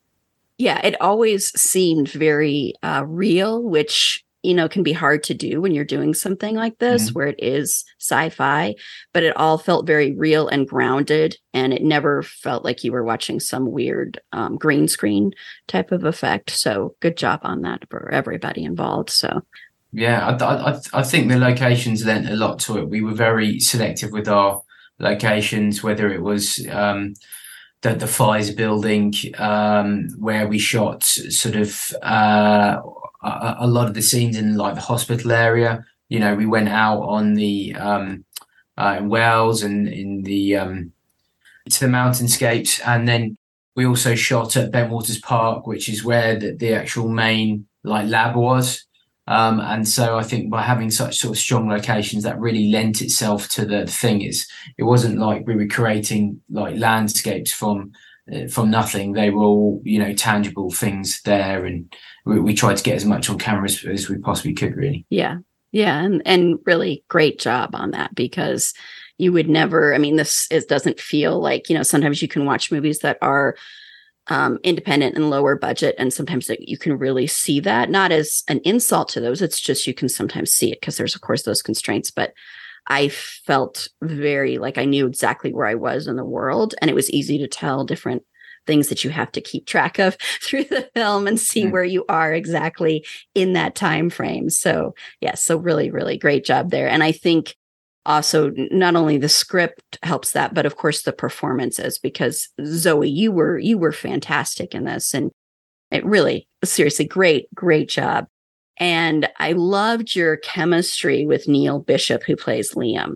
Yeah, 0.57 0.79
it 0.83 0.99
always 1.01 1.57
seemed 1.59 2.09
very 2.09 2.73
uh, 2.83 3.03
real, 3.05 3.63
which 3.63 4.23
you 4.43 4.53
know 4.53 4.69
can 4.69 4.83
be 4.83 4.93
hard 4.93 5.23
to 5.23 5.33
do 5.33 5.61
when 5.61 5.73
you're 5.73 5.85
doing 5.85 6.13
something 6.13 6.55
like 6.55 6.77
this 6.79 7.05
mm-hmm. 7.05 7.13
where 7.13 7.27
it 7.27 7.39
is 7.39 7.83
sci-fi 7.99 8.73
but 9.13 9.23
it 9.23 9.35
all 9.35 9.57
felt 9.57 9.85
very 9.85 10.13
real 10.15 10.47
and 10.47 10.67
grounded 10.67 11.35
and 11.53 11.73
it 11.73 11.83
never 11.83 12.23
felt 12.23 12.63
like 12.63 12.83
you 12.83 12.91
were 12.91 13.03
watching 13.03 13.39
some 13.39 13.71
weird 13.71 14.19
um, 14.31 14.55
green 14.55 14.87
screen 14.87 15.31
type 15.67 15.91
of 15.91 16.03
effect. 16.03 16.51
So 16.51 16.95
good 16.99 17.17
job 17.17 17.41
on 17.43 17.61
that 17.61 17.89
for 17.89 18.09
everybody 18.11 18.63
involved 18.63 19.09
so. 19.09 19.41
Yeah 19.91 20.37
i, 20.39 20.71
I, 20.71 20.79
I 20.93 21.03
think 21.03 21.29
the 21.29 21.39
locations 21.39 22.05
lent 22.05 22.29
a 22.29 22.35
lot 22.35 22.59
to 22.59 22.77
it. 22.77 22.89
We 22.89 23.01
were 23.01 23.13
very 23.13 23.59
selective 23.59 24.11
with 24.11 24.27
our 24.27 24.61
locations 24.99 25.81
whether 25.83 26.11
it 26.11 26.21
was 26.21 26.65
um, 26.69 27.13
the, 27.81 27.93
the 27.93 28.05
Pfizer 28.05 28.55
building, 28.55 29.13
um, 29.37 30.09
where 30.17 30.47
we 30.47 30.59
shot 30.59 31.03
sort 31.03 31.55
of 31.55 31.93
uh, 32.01 32.77
a, 33.21 33.57
a, 33.59 33.67
lot 33.67 33.87
of 33.87 33.93
the 33.93 34.01
scenes 34.01 34.37
in 34.37 34.55
like 34.55 34.75
the 34.75 34.81
hospital 34.81 35.31
area. 35.31 35.83
You 36.07 36.19
know, 36.19 36.35
we 36.35 36.45
went 36.45 36.69
out 36.69 37.01
on 37.01 37.33
the 37.33 37.75
um, 37.75 38.25
uh, 38.77 38.97
in 38.99 39.09
Wales 39.09 39.63
and 39.63 39.87
in 39.87 40.23
the 40.23 40.57
um, 40.57 40.91
to 41.69 41.79
the 41.81 41.91
mountainscapes, 41.91 42.79
and 42.85 43.07
then 43.07 43.37
we 43.75 43.85
also 43.85 44.15
shot 44.15 44.57
at 44.57 44.71
Bentwaters 44.71 45.21
Park, 45.21 45.67
which 45.67 45.87
is 45.89 46.03
where 46.03 46.37
the, 46.37 46.55
the 46.55 46.73
actual 46.73 47.07
main 47.07 47.67
like 47.83 48.07
lab 48.07 48.35
was. 48.35 48.85
Um, 49.27 49.59
and 49.59 49.87
so 49.87 50.17
I 50.17 50.23
think 50.23 50.49
by 50.49 50.63
having 50.63 50.89
such 50.89 51.19
sort 51.19 51.35
of 51.35 51.37
strong 51.37 51.69
locations, 51.69 52.23
that 52.23 52.39
really 52.39 52.71
lent 52.71 53.01
itself 53.01 53.47
to 53.49 53.65
the 53.65 53.85
thing. 53.85 54.23
Is 54.23 54.47
it 54.77 54.83
wasn't 54.83 55.19
like 55.19 55.45
we 55.45 55.55
were 55.55 55.67
creating 55.67 56.41
like 56.49 56.77
landscapes 56.77 57.53
from 57.53 57.91
from 58.49 58.69
nothing. 58.69 59.13
They 59.13 59.29
were 59.29 59.43
all 59.43 59.81
you 59.83 59.99
know 59.99 60.13
tangible 60.13 60.71
things 60.71 61.21
there, 61.23 61.65
and 61.65 61.93
we, 62.25 62.39
we 62.39 62.53
tried 62.53 62.77
to 62.77 62.83
get 62.83 62.95
as 62.95 63.05
much 63.05 63.29
on 63.29 63.37
camera 63.37 63.65
as, 63.65 63.85
as 63.85 64.09
we 64.09 64.17
possibly 64.17 64.53
could. 64.53 64.75
Really, 64.75 65.05
yeah, 65.09 65.37
yeah, 65.71 65.99
and 65.99 66.21
and 66.25 66.59
really 66.65 67.03
great 67.07 67.39
job 67.39 67.71
on 67.73 67.91
that 67.91 68.15
because 68.15 68.73
you 69.17 69.31
would 69.31 69.49
never. 69.49 69.93
I 69.93 69.97
mean, 69.97 70.15
this 70.15 70.47
is, 70.51 70.65
doesn't 70.65 70.99
feel 70.99 71.39
like 71.39 71.69
you 71.69 71.75
know. 71.75 71.83
Sometimes 71.83 72.21
you 72.21 72.27
can 72.27 72.45
watch 72.45 72.71
movies 72.71 72.99
that 72.99 73.17
are 73.21 73.55
um, 74.29 74.59
independent 74.63 75.15
and 75.15 75.29
lower 75.29 75.55
budget. 75.55 75.95
And 75.97 76.13
sometimes 76.13 76.49
you 76.59 76.77
can 76.77 76.97
really 76.97 77.27
see 77.27 77.59
that, 77.61 77.89
not 77.89 78.11
as 78.11 78.43
an 78.47 78.59
insult 78.63 79.09
to 79.09 79.19
those. 79.19 79.41
It's 79.41 79.59
just 79.59 79.87
you 79.87 79.93
can 79.93 80.07
sometimes 80.07 80.53
see 80.53 80.71
it 80.71 80.79
because 80.79 80.97
there's, 80.97 81.15
of 81.15 81.21
course, 81.21 81.43
those 81.43 81.61
constraints. 81.61 82.11
But 82.11 82.33
I 82.87 83.09
felt 83.09 83.87
very 84.01 84.57
like 84.57 84.77
I 84.77 84.85
knew 84.85 85.05
exactly 85.05 85.53
where 85.53 85.67
I 85.67 85.75
was 85.75 86.07
in 86.07 86.15
the 86.15 86.25
world. 86.25 86.75
And 86.81 86.89
it 86.89 86.95
was 86.95 87.09
easy 87.11 87.37
to 87.39 87.47
tell 87.47 87.83
different 87.83 88.23
things 88.67 88.89
that 88.89 89.03
you 89.03 89.09
have 89.09 89.31
to 89.31 89.41
keep 89.41 89.65
track 89.65 89.99
of 89.99 90.15
through 90.41 90.65
the 90.65 90.89
film 90.95 91.27
and 91.27 91.39
see 91.39 91.67
where 91.67 91.83
you 91.83 92.05
are 92.09 92.33
exactly 92.33 93.05
in 93.35 93.53
that 93.53 93.75
time 93.75 94.09
frame. 94.09 94.49
So, 94.49 94.93
yeah, 95.21 95.35
so 95.35 95.57
really, 95.57 95.89
really 95.89 96.17
great 96.17 96.45
job 96.45 96.71
there. 96.71 96.87
And 96.87 97.03
I 97.03 97.11
think 97.11 97.55
also 98.05 98.51
not 98.71 98.95
only 98.95 99.17
the 99.17 99.29
script 99.29 99.99
helps 100.03 100.31
that 100.31 100.53
but 100.53 100.65
of 100.65 100.77
course 100.77 101.03
the 101.03 101.11
performances 101.11 101.99
because 101.99 102.49
zoe 102.65 103.09
you 103.09 103.31
were 103.31 103.59
you 103.59 103.77
were 103.77 103.91
fantastic 103.91 104.73
in 104.73 104.85
this 104.85 105.13
and 105.13 105.31
it 105.91 106.05
really 106.05 106.47
seriously 106.63 107.05
great 107.05 107.53
great 107.53 107.89
job 107.89 108.25
and 108.79 109.29
i 109.37 109.51
loved 109.51 110.15
your 110.15 110.37
chemistry 110.37 111.25
with 111.25 111.47
neil 111.47 111.79
bishop 111.79 112.23
who 112.23 112.35
plays 112.35 112.73
liam 112.73 113.15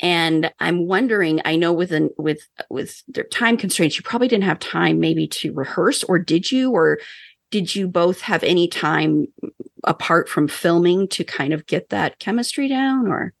and 0.00 0.52
i'm 0.60 0.86
wondering 0.86 1.40
i 1.44 1.56
know 1.56 1.72
with 1.72 1.92
an, 1.92 2.10
with 2.18 2.40
with 2.70 3.02
their 3.08 3.24
time 3.24 3.56
constraints 3.56 3.96
you 3.96 4.02
probably 4.02 4.28
didn't 4.28 4.44
have 4.44 4.58
time 4.58 5.00
maybe 5.00 5.26
to 5.26 5.52
rehearse 5.52 6.02
or 6.04 6.18
did 6.18 6.50
you 6.50 6.70
or 6.70 6.98
did 7.50 7.74
you 7.74 7.86
both 7.86 8.20
have 8.20 8.42
any 8.42 8.66
time 8.68 9.26
apart 9.84 10.28
from 10.28 10.48
filming 10.48 11.06
to 11.08 11.22
kind 11.24 11.52
of 11.52 11.66
get 11.66 11.90
that 11.90 12.18
chemistry 12.18 12.68
down 12.68 13.06
or 13.08 13.32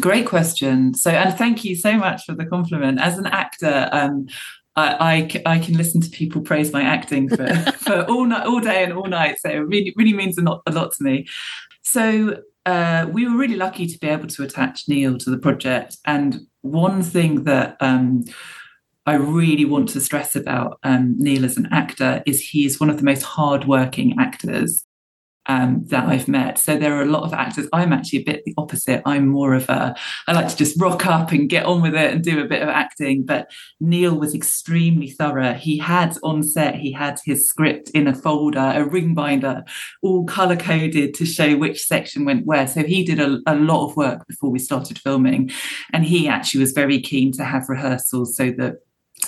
Great 0.00 0.26
question. 0.26 0.94
So, 0.94 1.10
and 1.10 1.36
thank 1.38 1.64
you 1.64 1.76
so 1.76 1.96
much 1.96 2.24
for 2.24 2.34
the 2.34 2.46
compliment. 2.46 3.00
As 3.00 3.16
an 3.16 3.26
actor, 3.26 3.88
um, 3.92 4.26
I, 4.76 5.30
I, 5.46 5.54
I, 5.54 5.58
can 5.58 5.76
listen 5.76 6.00
to 6.00 6.10
people 6.10 6.40
praise 6.40 6.72
my 6.72 6.82
acting 6.82 7.28
for, 7.28 7.46
for 7.78 8.02
all 8.04 8.24
night, 8.24 8.46
all 8.46 8.60
day 8.60 8.82
and 8.82 8.92
all 8.92 9.06
night. 9.06 9.36
So 9.40 9.48
it 9.48 9.58
really, 9.58 9.92
really 9.96 10.12
means 10.12 10.36
a 10.36 10.42
lot, 10.42 10.62
a 10.66 10.72
lot 10.72 10.92
to 10.94 11.04
me. 11.04 11.26
So 11.82 12.40
uh, 12.66 13.06
we 13.10 13.28
were 13.28 13.36
really 13.36 13.56
lucky 13.56 13.86
to 13.86 13.98
be 13.98 14.08
able 14.08 14.26
to 14.28 14.42
attach 14.42 14.88
Neil 14.88 15.18
to 15.18 15.30
the 15.30 15.38
project. 15.38 15.96
And 16.04 16.40
one 16.62 17.02
thing 17.02 17.44
that 17.44 17.76
um, 17.80 18.24
I 19.06 19.14
really 19.14 19.64
want 19.64 19.90
to 19.90 20.00
stress 20.00 20.34
about 20.34 20.78
um, 20.82 21.14
Neil 21.18 21.44
as 21.44 21.56
an 21.56 21.68
actor 21.70 22.22
is 22.26 22.40
he's 22.40 22.80
one 22.80 22.90
of 22.90 22.96
the 22.96 23.04
most 23.04 23.22
hardworking 23.22 24.16
actors 24.18 24.84
um, 25.46 25.82
that 25.86 26.06
I've 26.06 26.28
met. 26.28 26.58
So 26.58 26.76
there 26.76 26.94
are 26.94 27.02
a 27.02 27.10
lot 27.10 27.24
of 27.24 27.34
actors. 27.34 27.68
I'm 27.72 27.92
actually 27.92 28.20
a 28.20 28.24
bit 28.24 28.44
the 28.44 28.54
opposite. 28.56 29.02
I'm 29.04 29.28
more 29.28 29.54
of 29.54 29.68
a, 29.68 29.94
I 30.26 30.32
like 30.32 30.48
to 30.48 30.56
just 30.56 30.80
rock 30.80 31.06
up 31.06 31.32
and 31.32 31.48
get 31.48 31.66
on 31.66 31.82
with 31.82 31.94
it 31.94 32.12
and 32.12 32.22
do 32.22 32.40
a 32.40 32.48
bit 32.48 32.62
of 32.62 32.68
acting. 32.68 33.24
But 33.24 33.50
Neil 33.80 34.18
was 34.18 34.34
extremely 34.34 35.10
thorough. 35.10 35.54
He 35.54 35.78
had 35.78 36.16
on 36.22 36.42
set, 36.42 36.76
he 36.76 36.92
had 36.92 37.18
his 37.24 37.48
script 37.48 37.90
in 37.90 38.06
a 38.06 38.14
folder, 38.14 38.72
a 38.74 38.84
ring 38.84 39.14
binder, 39.14 39.64
all 40.02 40.24
color 40.24 40.56
coded 40.56 41.14
to 41.14 41.26
show 41.26 41.56
which 41.56 41.84
section 41.84 42.24
went 42.24 42.46
where. 42.46 42.66
So 42.66 42.82
he 42.82 43.04
did 43.04 43.20
a, 43.20 43.40
a 43.46 43.54
lot 43.54 43.88
of 43.88 43.96
work 43.96 44.26
before 44.26 44.50
we 44.50 44.58
started 44.58 44.98
filming. 44.98 45.50
And 45.92 46.04
he 46.04 46.28
actually 46.28 46.60
was 46.60 46.72
very 46.72 47.00
keen 47.00 47.32
to 47.32 47.44
have 47.44 47.68
rehearsals 47.68 48.36
so 48.36 48.50
that 48.52 48.76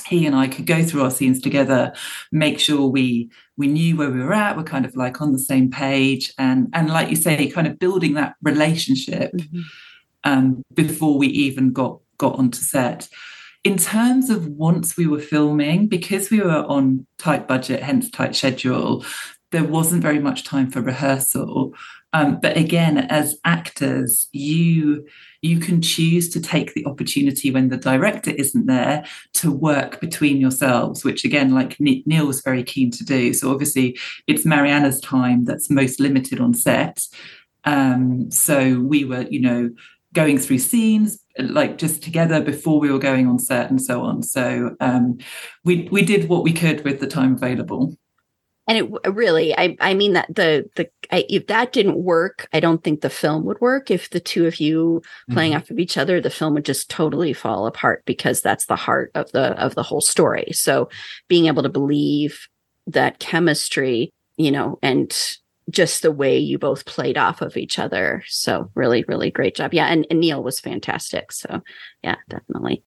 he 0.07 0.27
and 0.27 0.35
I 0.35 0.49
could 0.49 0.67
go 0.67 0.83
through 0.85 1.03
our 1.03 1.11
scenes 1.11 1.41
together, 1.41 1.93
make 2.33 2.59
sure 2.59 2.87
we 2.87 3.31
we 3.57 3.67
knew 3.67 3.97
where 3.97 4.11
we 4.11 4.21
were 4.21 4.35
at, 4.35 4.57
we're 4.57 4.65
kind 4.65 4.85
of 4.85 4.97
like 4.97 5.21
on 5.21 5.33
the 5.33 5.39
same 5.39 5.71
page, 5.71 6.33
and 6.39 6.69
and 6.73 6.89
like 6.89 7.11
you 7.11 7.17
say, 7.17 7.49
kind 7.49 7.67
of 7.67 7.79
building 7.79 8.15
that 8.15 8.35
relationship 8.43 9.33
mm-hmm. 9.33 9.61
um, 10.25 10.63
before 10.75 11.19
we 11.19 11.29
even 11.29 11.73
got 11.73 12.01
got 12.19 12.39
onto 12.39 12.59
set. 12.59 13.09
In 13.65 13.77
terms 13.77 14.31
of 14.31 14.47
once 14.47 14.97
we 14.97 15.09
were 15.09 15.19
filming, 15.19 15.89
because 15.89 16.31
we 16.31 16.41
were 16.41 16.65
on 16.67 17.05
tight 17.19 17.49
budget, 17.49 17.83
hence 17.83 18.09
tight 18.09 18.37
schedule, 18.37 19.05
there 19.51 19.65
wasn't 19.65 20.03
very 20.03 20.21
much 20.21 20.45
time 20.45 20.71
for 20.71 20.81
rehearsal. 20.81 21.75
Um, 22.17 22.41
but 22.41 22.57
again, 22.57 22.97
as 22.97 23.37
actors, 23.45 24.29
you 24.33 25.07
you 25.43 25.61
can 25.61 25.83
choose 25.83 26.31
to 26.31 26.41
take 26.41 26.73
the 26.73 26.87
opportunity 26.87 27.51
when 27.51 27.69
the 27.69 27.77
director 27.77 28.31
isn't 28.31 28.65
there 28.67 29.05
to 29.35 29.53
work 29.53 30.01
between 30.01 30.41
yourselves, 30.41 31.05
which 31.05 31.27
again, 31.27 31.55
like 31.55 31.77
Neil 31.79 32.27
was 32.27 32.41
very 32.41 32.65
keen 32.65 32.91
to 32.93 33.05
do. 33.05 33.35
So 33.35 33.53
obviously, 33.53 33.99
it's 34.27 34.47
Mariana's 34.47 34.99
time 35.01 35.45
that's 35.45 35.69
most 35.69 36.01
limited 36.01 36.41
on 36.41 36.55
set. 36.55 37.07
Um, 37.65 38.31
so 38.31 38.81
we 38.81 39.05
were, 39.05 39.27
you 39.29 39.41
know, 39.41 39.71
going 40.15 40.39
through 40.39 40.61
scenes 40.61 41.19
like 41.39 41.77
just 41.77 42.03
together 42.03 42.41
before 42.41 42.81
we 42.81 42.91
were 42.91 42.99
going 42.99 43.27
on 43.27 43.39
set 43.39 43.69
and 43.69 43.83
so 43.83 44.01
on. 44.01 44.23
So 44.23 44.75
um, 44.81 45.19
we 45.65 45.87
we 45.93 46.03
did 46.03 46.31
what 46.31 46.45
we 46.45 46.55
could 46.55 46.83
with 46.83 46.99
the 46.99 47.07
time 47.07 47.35
available 47.35 47.95
and 48.67 48.79
it 48.79 49.13
really 49.13 49.57
i 49.57 49.77
i 49.81 49.95
mean 49.95 50.15
that 50.15 50.33
the 50.35 50.69
the 50.77 50.89
I, 51.11 51.25
if 51.29 51.47
that 51.47 51.73
didn't 51.73 52.03
work 52.03 52.49
i 52.53 52.61
don't 52.61 52.83
think 52.83 53.01
the 53.01 53.11
film 53.11 53.45
would 53.45 53.61
work. 53.61 53.91
If 53.91 54.11
the 54.11 54.21
two 54.21 54.47
of 54.47 54.61
you 54.61 55.03
playing 55.31 55.53
mm-hmm. 55.53 55.59
off 55.59 55.71
of 55.71 55.79
each 55.79 55.97
other 55.97 56.21
the 56.21 56.31
film 56.31 56.55
would 56.55 56.65
just 56.65 56.91
totally 56.91 57.33
fall 57.33 57.67
apart 57.67 58.03
because 58.07 58.41
that's 58.41 58.67
the 58.67 58.77
heart 58.77 59.11
of 59.15 59.31
the 59.33 59.53
of 59.61 59.75
the 59.75 59.83
whole 59.83 60.01
story. 60.01 60.49
So 60.53 60.89
being 61.29 61.47
able 61.47 61.63
to 61.63 61.69
believe 61.69 62.49
that 62.87 63.19
chemistry 63.19 64.11
you 64.37 64.51
know 64.51 64.79
and 64.83 65.37
just 65.69 66.03
the 66.03 66.13
way 66.13 66.39
you 66.39 66.61
both 66.61 66.87
played 66.87 67.19
off 67.19 67.43
of 67.43 67.57
each 67.57 67.79
other. 67.79 68.23
So 68.29 68.71
really 68.75 69.05
really 69.09 69.31
great 69.31 69.55
job. 69.57 69.75
Yeah 69.75 69.87
and, 69.87 70.07
and 70.11 70.21
neil 70.21 70.43
was 70.43 70.61
fantastic. 70.61 71.33
So 71.33 71.63
yeah 72.03 72.17
definitely 72.29 72.83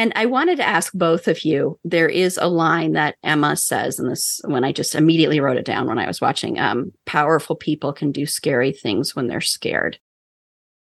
and 0.00 0.14
I 0.16 0.24
wanted 0.24 0.56
to 0.56 0.66
ask 0.66 0.94
both 0.94 1.28
of 1.28 1.44
you. 1.44 1.78
There 1.84 2.08
is 2.08 2.38
a 2.40 2.48
line 2.48 2.92
that 2.92 3.16
Emma 3.22 3.54
says, 3.54 3.98
and 3.98 4.10
this 4.10 4.40
when 4.46 4.64
I 4.64 4.72
just 4.72 4.94
immediately 4.94 5.40
wrote 5.40 5.58
it 5.58 5.66
down 5.66 5.86
when 5.86 5.98
I 5.98 6.06
was 6.06 6.22
watching. 6.22 6.58
Um, 6.58 6.92
Powerful 7.04 7.54
people 7.54 7.92
can 7.92 8.10
do 8.10 8.24
scary 8.24 8.72
things 8.72 9.14
when 9.14 9.26
they're 9.26 9.42
scared. 9.42 9.98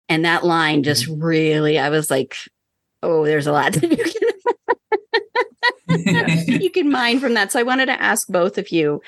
And 0.10 0.26
that 0.26 0.46
line 0.46 0.84
just 0.84 1.06
mm-hmm. 1.08 1.24
really, 1.24 1.80
I 1.80 1.90
was 1.90 2.12
like, 2.12 2.36
oh, 3.02 3.26
there's 3.26 3.48
a 3.48 3.52
lot 3.52 3.74
that 3.82 3.90
you 3.90 3.98
can 5.88 6.62
you 6.62 6.70
can 6.70 6.92
mine 6.92 7.20
from 7.20 7.34
that. 7.34 7.52
So 7.52 7.60
I 7.60 7.64
wanted 7.64 7.88
to 7.88 8.00
ask 8.00 8.28
both 8.28 8.60
of 8.60 8.72
you. 8.72 9.02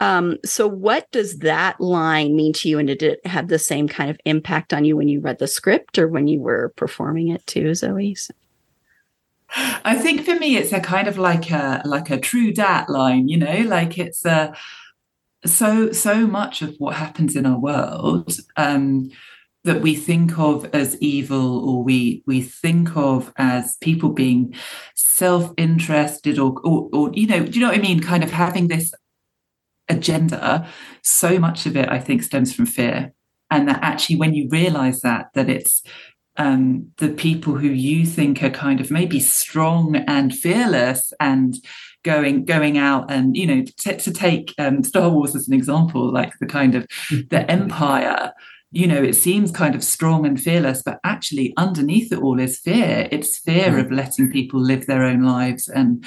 Um, 0.00 0.38
so 0.44 0.66
what 0.66 1.08
does 1.12 1.38
that 1.38 1.80
line 1.80 2.34
mean 2.34 2.54
to 2.54 2.68
you? 2.68 2.80
And 2.80 2.88
did 2.88 3.04
it 3.04 3.24
have 3.24 3.46
the 3.46 3.60
same 3.60 3.86
kind 3.86 4.10
of 4.10 4.18
impact 4.24 4.74
on 4.74 4.84
you 4.84 4.96
when 4.96 5.06
you 5.06 5.20
read 5.20 5.38
the 5.38 5.46
script 5.46 5.96
or 5.96 6.08
when 6.08 6.26
you 6.26 6.40
were 6.40 6.72
performing 6.76 7.28
it 7.28 7.46
too, 7.46 7.72
Zoe? 7.76 8.16
I 9.56 9.96
think 9.96 10.24
for 10.24 10.34
me, 10.34 10.56
it's 10.56 10.72
a 10.72 10.80
kind 10.80 11.08
of 11.08 11.18
like 11.18 11.50
a 11.50 11.82
like 11.84 12.10
a 12.10 12.18
true 12.18 12.52
dat 12.52 12.88
line, 12.88 13.28
you 13.28 13.36
know, 13.36 13.58
like 13.66 13.98
it's 13.98 14.24
a 14.24 14.54
so 15.44 15.92
so 15.92 16.26
much 16.26 16.62
of 16.62 16.74
what 16.78 16.96
happens 16.96 17.36
in 17.36 17.46
our 17.46 17.58
world 17.58 18.36
um, 18.56 19.10
that 19.64 19.80
we 19.80 19.94
think 19.94 20.38
of 20.38 20.68
as 20.74 20.96
evil, 21.00 21.68
or 21.68 21.84
we 21.84 22.22
we 22.26 22.42
think 22.42 22.96
of 22.96 23.32
as 23.36 23.76
people 23.80 24.10
being 24.10 24.54
self-interested, 24.94 26.38
or, 26.38 26.60
or 26.64 26.88
or 26.92 27.10
you 27.12 27.26
know, 27.26 27.44
do 27.44 27.52
you 27.52 27.60
know 27.60 27.68
what 27.68 27.78
I 27.78 27.82
mean? 27.82 28.00
Kind 28.00 28.24
of 28.24 28.30
having 28.30 28.68
this 28.68 28.92
agenda. 29.88 30.66
So 31.02 31.38
much 31.38 31.66
of 31.66 31.76
it, 31.76 31.88
I 31.88 31.98
think, 31.98 32.22
stems 32.22 32.54
from 32.54 32.66
fear, 32.66 33.12
and 33.50 33.68
that 33.68 33.80
actually, 33.82 34.16
when 34.16 34.34
you 34.34 34.48
realize 34.50 35.00
that 35.02 35.28
that 35.34 35.48
it's 35.48 35.82
um, 36.36 36.90
the 36.98 37.08
people 37.08 37.56
who 37.56 37.68
you 37.68 38.04
think 38.06 38.42
are 38.42 38.50
kind 38.50 38.80
of 38.80 38.90
maybe 38.90 39.20
strong 39.20 39.96
and 39.96 40.34
fearless 40.34 41.12
and 41.20 41.54
going 42.02 42.44
going 42.44 42.76
out 42.76 43.10
and 43.10 43.36
you 43.36 43.46
know 43.46 43.64
to, 43.78 43.96
to 43.96 44.12
take 44.12 44.54
um, 44.58 44.82
Star 44.82 45.08
Wars 45.10 45.34
as 45.34 45.48
an 45.48 45.54
example, 45.54 46.12
like 46.12 46.32
the 46.40 46.46
kind 46.46 46.74
of 46.74 46.86
the 47.30 47.48
empire 47.50 48.32
you 48.74 48.88
know, 48.88 49.00
it 49.00 49.14
seems 49.14 49.52
kind 49.52 49.76
of 49.76 49.84
strong 49.84 50.26
and 50.26 50.40
fearless, 50.40 50.82
but 50.84 50.98
actually 51.04 51.54
underneath 51.56 52.12
it 52.12 52.18
all 52.18 52.40
is 52.40 52.58
fear. 52.58 53.08
It's 53.12 53.38
fear 53.38 53.70
mm. 53.70 53.84
of 53.84 53.92
letting 53.92 54.32
people 54.32 54.60
live 54.60 54.86
their 54.86 55.04
own 55.04 55.22
lives 55.22 55.68
and 55.68 56.04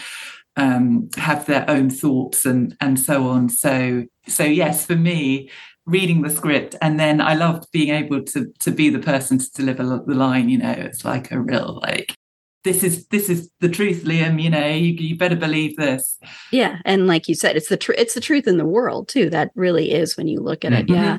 um, 0.57 1.10
have 1.15 1.46
their 1.46 1.63
own 1.69 1.89
thoughts 1.89 2.46
and 2.46 2.75
and 2.81 3.00
so 3.00 3.27
on. 3.29 3.48
So 3.48 4.03
so 4.27 4.43
yes, 4.43 4.86
for 4.86 4.98
me, 4.98 5.50
reading 5.88 6.22
the 6.22 6.29
script 6.29 6.75
and 6.82 7.00
then 7.00 7.20
I 7.20 7.34
loved 7.34 7.72
being 7.72 7.89
able 7.89 8.22
to 8.24 8.53
to 8.60 8.72
be 8.72 8.89
the 8.89 9.00
person 9.00 9.39
to 9.39 9.51
deliver 9.51 9.84
the 9.84 10.13
line. 10.13 10.50
You 10.50 10.60
know, 10.60 10.72
it's 10.72 11.03
like 11.03 11.32
a 11.32 11.39
real 11.39 11.79
like 11.82 12.15
this 12.63 12.84
is 12.84 13.08
this 13.08 13.29
is 13.29 13.50
the 13.62 13.70
truth 13.70 14.03
liam 14.03 14.41
you 14.41 14.50
know 14.50 14.67
you, 14.67 14.91
you 14.94 15.15
better 15.15 15.38
believe 15.38 15.77
this 15.77 16.17
yeah 16.51 16.79
and 16.84 17.08
like 17.08 17.29
you 17.29 17.36
said 17.36 17.56
it's 17.56 17.70
the 17.70 17.77
truth 17.77 17.98
it's 17.98 18.15
the 18.15 18.20
truth 18.20 18.46
in 18.46 18.58
the 18.58 18.65
world 18.65 19.08
too 19.08 19.29
that 19.29 19.51
really 19.56 19.91
is 19.91 20.17
when 20.17 20.27
you 20.27 20.41
look 20.41 20.65
at 20.65 20.74
mm-hmm. 20.74 20.91
it 20.91 20.98
yeah 20.98 21.17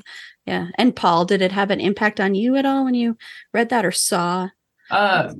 yeah. 0.49 0.69
And 0.77 0.97
Paul, 0.97 1.27
did 1.27 1.43
it 1.43 1.53
have 1.53 1.71
an 1.71 1.79
impact 1.79 2.21
on 2.21 2.35
you 2.35 2.57
at 2.57 2.65
all 2.65 2.85
when 2.85 2.95
you 2.95 3.19
read 3.53 3.69
that 3.69 3.85
or 3.85 3.93
saw? 3.93 4.49
Uh, 4.91 5.35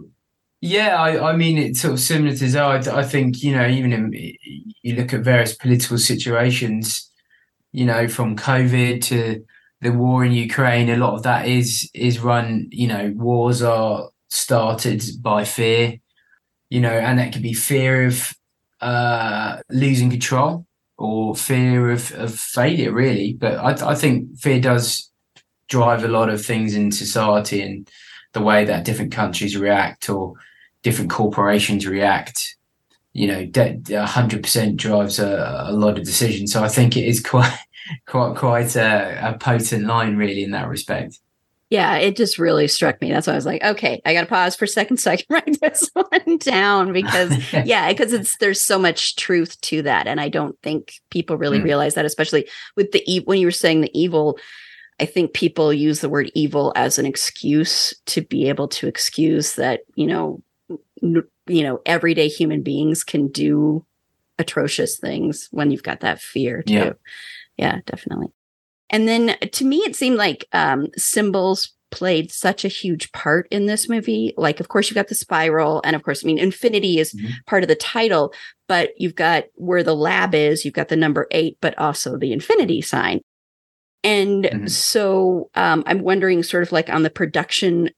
yeah, 0.61 1.01
I, 1.01 1.31
I 1.31 1.35
mean, 1.35 1.57
it's 1.57 1.81
sort 1.81 1.95
of 1.95 2.01
similar 2.01 2.37
to 2.37 2.49
Zoe. 2.49 2.61
I, 2.61 2.99
I 2.99 3.03
think, 3.05 3.43
you 3.43 3.57
know, 3.57 3.67
even 3.67 3.95
in, 3.95 4.13
you 4.83 4.97
look 4.97 5.15
at 5.15 5.23
various 5.23 5.57
political 5.57 5.97
situations, 5.97 7.08
you 7.73 7.85
know, 7.85 8.09
from 8.09 8.37
COVID 8.37 9.03
to 9.05 9.45
the 9.81 9.93
war 9.93 10.25
in 10.25 10.33
Ukraine, 10.33 10.89
a 10.89 10.97
lot 10.97 11.15
of 11.15 11.23
that 11.23 11.47
is 11.47 11.91
is 11.95 12.19
run, 12.19 12.69
you 12.71 12.89
know, 12.89 13.13
wars 13.17 13.63
are 13.63 14.11
started 14.29 15.03
by 15.21 15.45
fear, 15.45 15.99
you 16.71 16.81
know, 16.81 16.93
and 16.93 17.19
that 17.19 17.33
could 17.33 17.43
be 17.43 17.55
fear 17.55 18.07
of 18.07 18.35
uh, 18.81 19.61
losing 19.71 20.11
control 20.11 20.67
or 20.97 21.35
fear 21.35 21.91
of, 21.91 22.13
of 22.13 22.35
failure, 22.35 22.93
really. 22.93 23.35
But 23.35 23.57
I, 23.57 23.91
I 23.91 23.95
think 23.95 24.39
fear 24.39 24.61
does 24.61 25.11
drive 25.69 26.05
a 26.05 26.09
lot 26.09 26.29
of 26.29 26.45
things 26.45 26.75
in 26.75 26.91
society 26.91 27.63
and 27.63 27.89
the 28.33 28.43
way 28.43 28.65
that 28.65 28.85
different 28.85 29.13
countries 29.13 29.57
react 29.57 30.11
or 30.11 30.35
different 30.83 31.11
corporations 31.11 31.87
react. 31.87 32.57
You 33.15 33.27
know, 33.27 34.07
hundred 34.07 34.43
percent 34.43 34.77
drives 34.77 35.19
a, 35.19 35.67
a, 35.69 35.73
lot 35.73 35.99
of 35.99 36.05
decisions. 36.05 36.53
So 36.53 36.63
I 36.63 36.69
think 36.69 36.97
it 36.97 37.05
is 37.05 37.21
quite, 37.25 37.59
quite, 38.07 38.37
quite 38.37 38.77
a, 38.77 39.31
a 39.35 39.39
potent 39.39 39.87
line, 39.87 40.17
really, 40.17 40.45
in 40.45 40.53
that 40.53 40.69
respect 40.69 41.19
yeah, 41.71 41.97
it 41.97 42.17
just 42.17 42.39
really 42.39 42.67
struck 42.67 43.01
me. 43.03 43.11
That's 43.11 43.27
why 43.27 43.35
I 43.35 43.37
was 43.37 43.45
like, 43.45 43.63
okay, 43.63 44.01
I 44.07 44.15
got 44.15 44.23
to 44.23 44.27
pause 44.27 44.57
for 44.57 44.65
a 44.65 44.69
second 44.69 44.97
so 44.99 45.11
I 45.11 45.17
can 45.17 45.27
write 45.31 45.61
this 45.61 45.91
one 45.93 46.39
down 46.39 46.93
because, 46.93 47.37
yeah, 47.53 47.89
because 47.91 48.13
it's 48.13 48.37
there's 48.39 48.61
so 48.61 48.79
much 48.79 49.17
truth 49.17 49.61
to 49.63 49.83
that, 49.83 50.07
and 50.07 50.21
I 50.21 50.29
don't 50.29 50.59
think 50.63 50.95
people 51.11 51.37
really 51.37 51.59
mm. 51.59 51.65
realize 51.65 51.95
that, 51.95 52.07
especially 52.07 52.49
with 52.77 52.93
the 52.93 53.23
when 53.25 53.39
you 53.39 53.47
were 53.47 53.53
saying 53.53 53.83
the 53.83 53.99
evil. 53.99 54.39
I 55.01 55.07
think 55.07 55.33
people 55.33 55.73
use 55.73 56.01
the 56.01 56.09
word 56.09 56.29
evil 56.35 56.73
as 56.75 56.99
an 56.99 57.07
excuse 57.07 57.95
to 58.07 58.21
be 58.21 58.49
able 58.49 58.67
to 58.67 58.89
excuse 58.89 59.55
that 59.55 59.83
you 59.95 60.09
know, 60.09 60.43
n- 61.01 61.23
you 61.49 61.63
know, 61.63 61.81
everyday 61.87 62.29
human 62.29 62.63
beings 62.63 63.05
can 63.05 63.29
do 63.29 63.85
atrocious 64.39 64.99
things 64.99 65.49
when 65.51 65.71
you've 65.71 65.83
got 65.83 66.01
that 66.01 66.21
fear 66.21 66.63
too. 66.63 66.75
Yeah, 66.75 66.93
yeah 67.57 67.79
definitely. 67.87 68.29
And 68.91 69.07
then 69.07 69.37
to 69.39 69.65
me, 69.65 69.79
it 69.79 69.97
seemed 69.97 70.17
like 70.17 70.47
um, 70.53 70.89
symbols 70.97 71.75
played 71.91 72.31
such 72.31 72.65
a 72.65 72.69
huge 72.69 73.13
part 73.13 73.49
in 73.51 73.67
this 73.67 73.89
movie. 73.89 74.35
Like, 74.37 74.61
of 74.61 74.69
course, 74.69 74.89
you've 74.89 74.97
got 74.97 75.09
the 75.09 75.15
spiral, 75.15 75.81
and 75.85 75.97
of 75.97 76.03
course, 76.03 76.25
I 76.25 76.27
mean, 76.27 76.39
infinity 76.39 76.99
is 76.99 77.15
mm-hmm. 77.15 77.33
part 77.47 77.63
of 77.63 77.69
the 77.69 77.75
title, 77.75 78.33
but 78.67 78.91
you've 78.97 79.15
got 79.15 79.45
where 79.55 79.83
the 79.83 79.97
lab 79.97 80.35
is, 80.35 80.65
you've 80.65 80.75
got 80.75 80.89
the 80.89 80.97
number 80.97 81.27
eight, 81.31 81.59
but 81.61 81.79
also 81.79 82.17
the 82.17 82.33
infinity 82.33 82.81
sign. 82.83 83.21
And 84.05 84.45
mm-hmm. 84.45 84.67
so 84.67 85.51
um, 85.55 85.83
I'm 85.87 86.03
wondering, 86.03 86.43
sort 86.43 86.63
of 86.63 86.73
like 86.73 86.89
on 86.89 87.03
the 87.03 87.11
production 87.11 87.91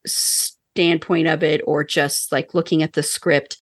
standpoint 0.81 1.29
of 1.29 1.43
it, 1.43 1.61
or 1.67 1.85
just 1.85 2.33
like 2.33 2.55
looking 2.55 2.83
at 2.83 2.95
the 2.95 3.03
script, 3.03 3.61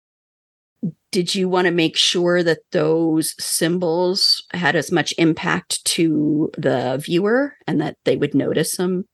did 1.11 1.33
you 1.33 1.49
want 1.49 1.65
to 1.65 1.71
make 1.71 1.97
sure 1.97 2.43
that 2.43 2.59
those 2.71 3.33
symbols 3.43 4.45
had 4.51 4.75
as 4.75 4.91
much 4.91 5.15
impact 5.17 5.83
to 5.85 6.51
the 6.57 7.01
viewer 7.03 7.55
and 7.65 7.81
that 7.81 7.97
they 8.05 8.15
would 8.15 8.35
notice 8.35 8.77
them 8.77 9.05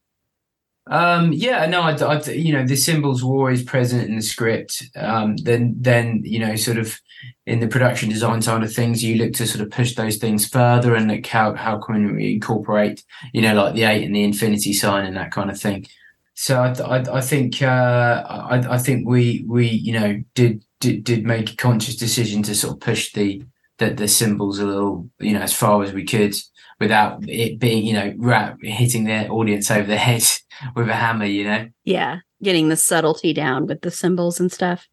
um, 0.87 1.31
yeah, 1.31 1.65
no, 1.65 1.81
I, 1.81 2.21
you 2.31 2.51
know, 2.51 2.65
the 2.65 2.75
symbols 2.75 3.23
were 3.23 3.37
always 3.37 3.63
present 3.63 4.09
in 4.09 4.17
the 4.17 4.21
script. 4.21 4.83
Um, 4.97 5.37
then, 5.37 5.75
then, 5.77 6.23
you 6.25 6.39
know, 6.39 6.57
sort 6.57 6.77
of 6.77 6.99
in 7.45 7.61
the 7.61 7.69
production 7.69 8.09
design 8.09 8.41
side 8.41 8.63
of 8.63 8.73
things, 8.73 9.01
you 9.01 9.15
look 9.15 9.31
to 9.35 9.47
sort 9.47 9.63
of 9.63 9.71
push 9.71 9.95
those 9.95 10.17
things 10.17 10.45
further 10.45 10.93
and 10.93 11.09
look 11.09 11.25
how, 11.25 11.53
how 11.55 11.77
can 11.77 12.17
we 12.17 12.33
incorporate, 12.33 13.01
you 13.31 13.41
know, 13.41 13.55
like 13.55 13.75
the 13.75 13.83
eight 13.83 14.03
and 14.03 14.13
the 14.13 14.23
infinity 14.23 14.73
sign 14.73 15.05
and 15.05 15.15
that 15.15 15.31
kind 15.31 15.49
of 15.49 15.57
thing. 15.57 15.87
So 16.35 16.59
I, 16.59 16.73
I, 16.81 17.17
I 17.17 17.21
think, 17.21 17.61
uh, 17.61 18.23
I, 18.27 18.75
I 18.75 18.77
think 18.77 19.07
we, 19.07 19.45
we, 19.47 19.67
you 19.67 19.93
know, 19.93 20.23
did, 20.33 20.63
did, 20.79 21.03
did 21.03 21.25
make 21.25 21.53
a 21.53 21.55
conscious 21.55 21.95
decision 21.95 22.43
to 22.43 22.55
sort 22.55 22.73
of 22.73 22.79
push 22.79 23.13
the, 23.13 23.43
the, 23.77 23.91
the 23.91 24.07
symbols 24.07 24.59
a 24.59 24.65
little, 24.65 25.09
you 25.19 25.33
know, 25.33 25.41
as 25.41 25.53
far 25.53 25.83
as 25.83 25.93
we 25.93 26.03
could 26.03 26.35
without 26.79 27.27
it 27.27 27.59
being, 27.59 27.85
you 27.85 27.93
know, 27.93 28.13
rap, 28.17 28.57
hitting 28.61 29.05
their 29.05 29.31
audience 29.31 29.69
over 29.69 29.87
the 29.87 29.97
head 29.97 30.23
with 30.75 30.89
a 30.89 30.93
hammer, 30.93 31.25
you 31.25 31.45
know? 31.45 31.69
Yeah. 31.83 32.19
Getting 32.41 32.69
the 32.69 32.75
subtlety 32.75 33.33
down 33.33 33.67
with 33.67 33.81
the 33.81 33.91
symbols 33.91 34.39
and 34.39 34.51
stuff. 34.51 34.87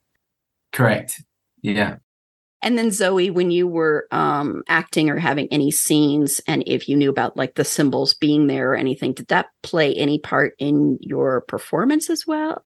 Correct. 0.73 1.23
Yeah. 1.63 1.97
And 2.63 2.77
then 2.77 2.91
Zoe, 2.91 3.31
when 3.31 3.51
you 3.51 3.67
were 3.67 4.07
um, 4.11 4.63
acting 4.69 5.09
or 5.09 5.19
having 5.19 5.49
any 5.51 5.71
scenes, 5.71 6.41
and 6.47 6.63
if 6.67 6.89
you 6.89 6.97
knew 6.97 7.11
about 7.11 7.37
like 7.37 7.55
the 7.55 7.65
symbols 7.65 8.15
being 8.15 8.47
there 8.47 8.73
or 8.73 8.77
anything, 8.77 9.15
did 9.15 9.29
that 9.29 9.47
play 9.63 9.95
any 9.95 10.19
part 10.19 10.55
in 10.59 10.99
your 11.01 11.41
performance 11.43 12.11
as 12.11 12.27
well? 12.27 12.65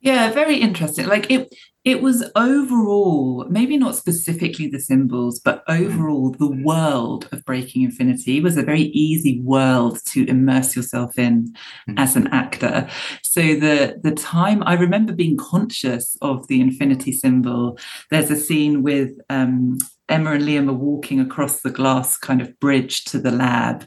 Yeah, 0.00 0.30
very 0.32 0.56
interesting. 0.56 1.06
Like 1.06 1.30
it 1.30 1.54
it 1.84 2.02
was 2.02 2.30
overall, 2.36 3.46
maybe 3.48 3.78
not 3.78 3.96
specifically 3.96 4.66
the 4.66 4.80
symbols, 4.80 5.40
but 5.40 5.62
overall 5.68 6.30
the 6.38 6.50
world 6.62 7.26
of 7.32 7.44
Breaking 7.44 7.82
Infinity 7.82 8.40
was 8.40 8.56
a 8.56 8.62
very 8.62 8.82
easy 8.82 9.40
world 9.40 9.98
to 10.06 10.26
immerse 10.26 10.76
yourself 10.76 11.18
in 11.18 11.54
mm. 11.88 11.94
as 11.98 12.16
an 12.16 12.28
actor. 12.28 12.88
So 13.22 13.40
the 13.40 13.98
the 14.02 14.12
time 14.12 14.62
I 14.64 14.74
remember 14.74 15.12
being 15.12 15.36
conscious 15.36 16.16
of 16.22 16.46
the 16.48 16.60
infinity 16.60 17.12
symbol. 17.12 17.78
There's 18.10 18.30
a 18.30 18.36
scene 18.36 18.82
with 18.82 19.10
um, 19.28 19.78
Emma 20.08 20.32
and 20.32 20.44
Liam 20.44 20.68
are 20.70 20.72
walking 20.72 21.20
across 21.20 21.60
the 21.60 21.70
glass 21.70 22.16
kind 22.16 22.40
of 22.40 22.58
bridge 22.58 23.04
to 23.06 23.18
the 23.18 23.30
lab. 23.30 23.86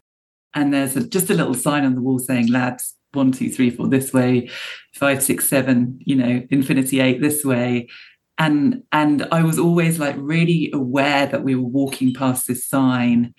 And 0.56 0.72
there's 0.72 0.96
a, 0.96 1.08
just 1.08 1.32
a 1.32 1.34
little 1.34 1.56
sign 1.56 1.86
on 1.86 1.96
the 1.96 2.02
wall 2.02 2.20
saying 2.20 2.52
labs 2.52 2.96
one, 3.14 3.32
two, 3.32 3.50
three, 3.50 3.70
four 3.70 3.88
this 3.88 4.14
way, 4.14 4.50
five, 4.94 5.24
six, 5.24 5.48
seven, 5.48 6.00
you 6.04 6.16
know, 6.16 6.42
infinity 6.50 7.00
eight 7.00 7.22
this 7.22 7.44
way. 7.44 7.90
And 8.38 8.84
and 8.92 9.28
I 9.32 9.44
was 9.44 9.60
always 9.60 10.00
like 10.00 10.16
really 10.18 10.72
aware 10.74 11.28
that 11.28 11.44
we 11.44 11.56
were 11.56 11.68
walking 11.68 12.14
past 12.14 12.48
this 12.48 12.66
sign, 12.66 13.34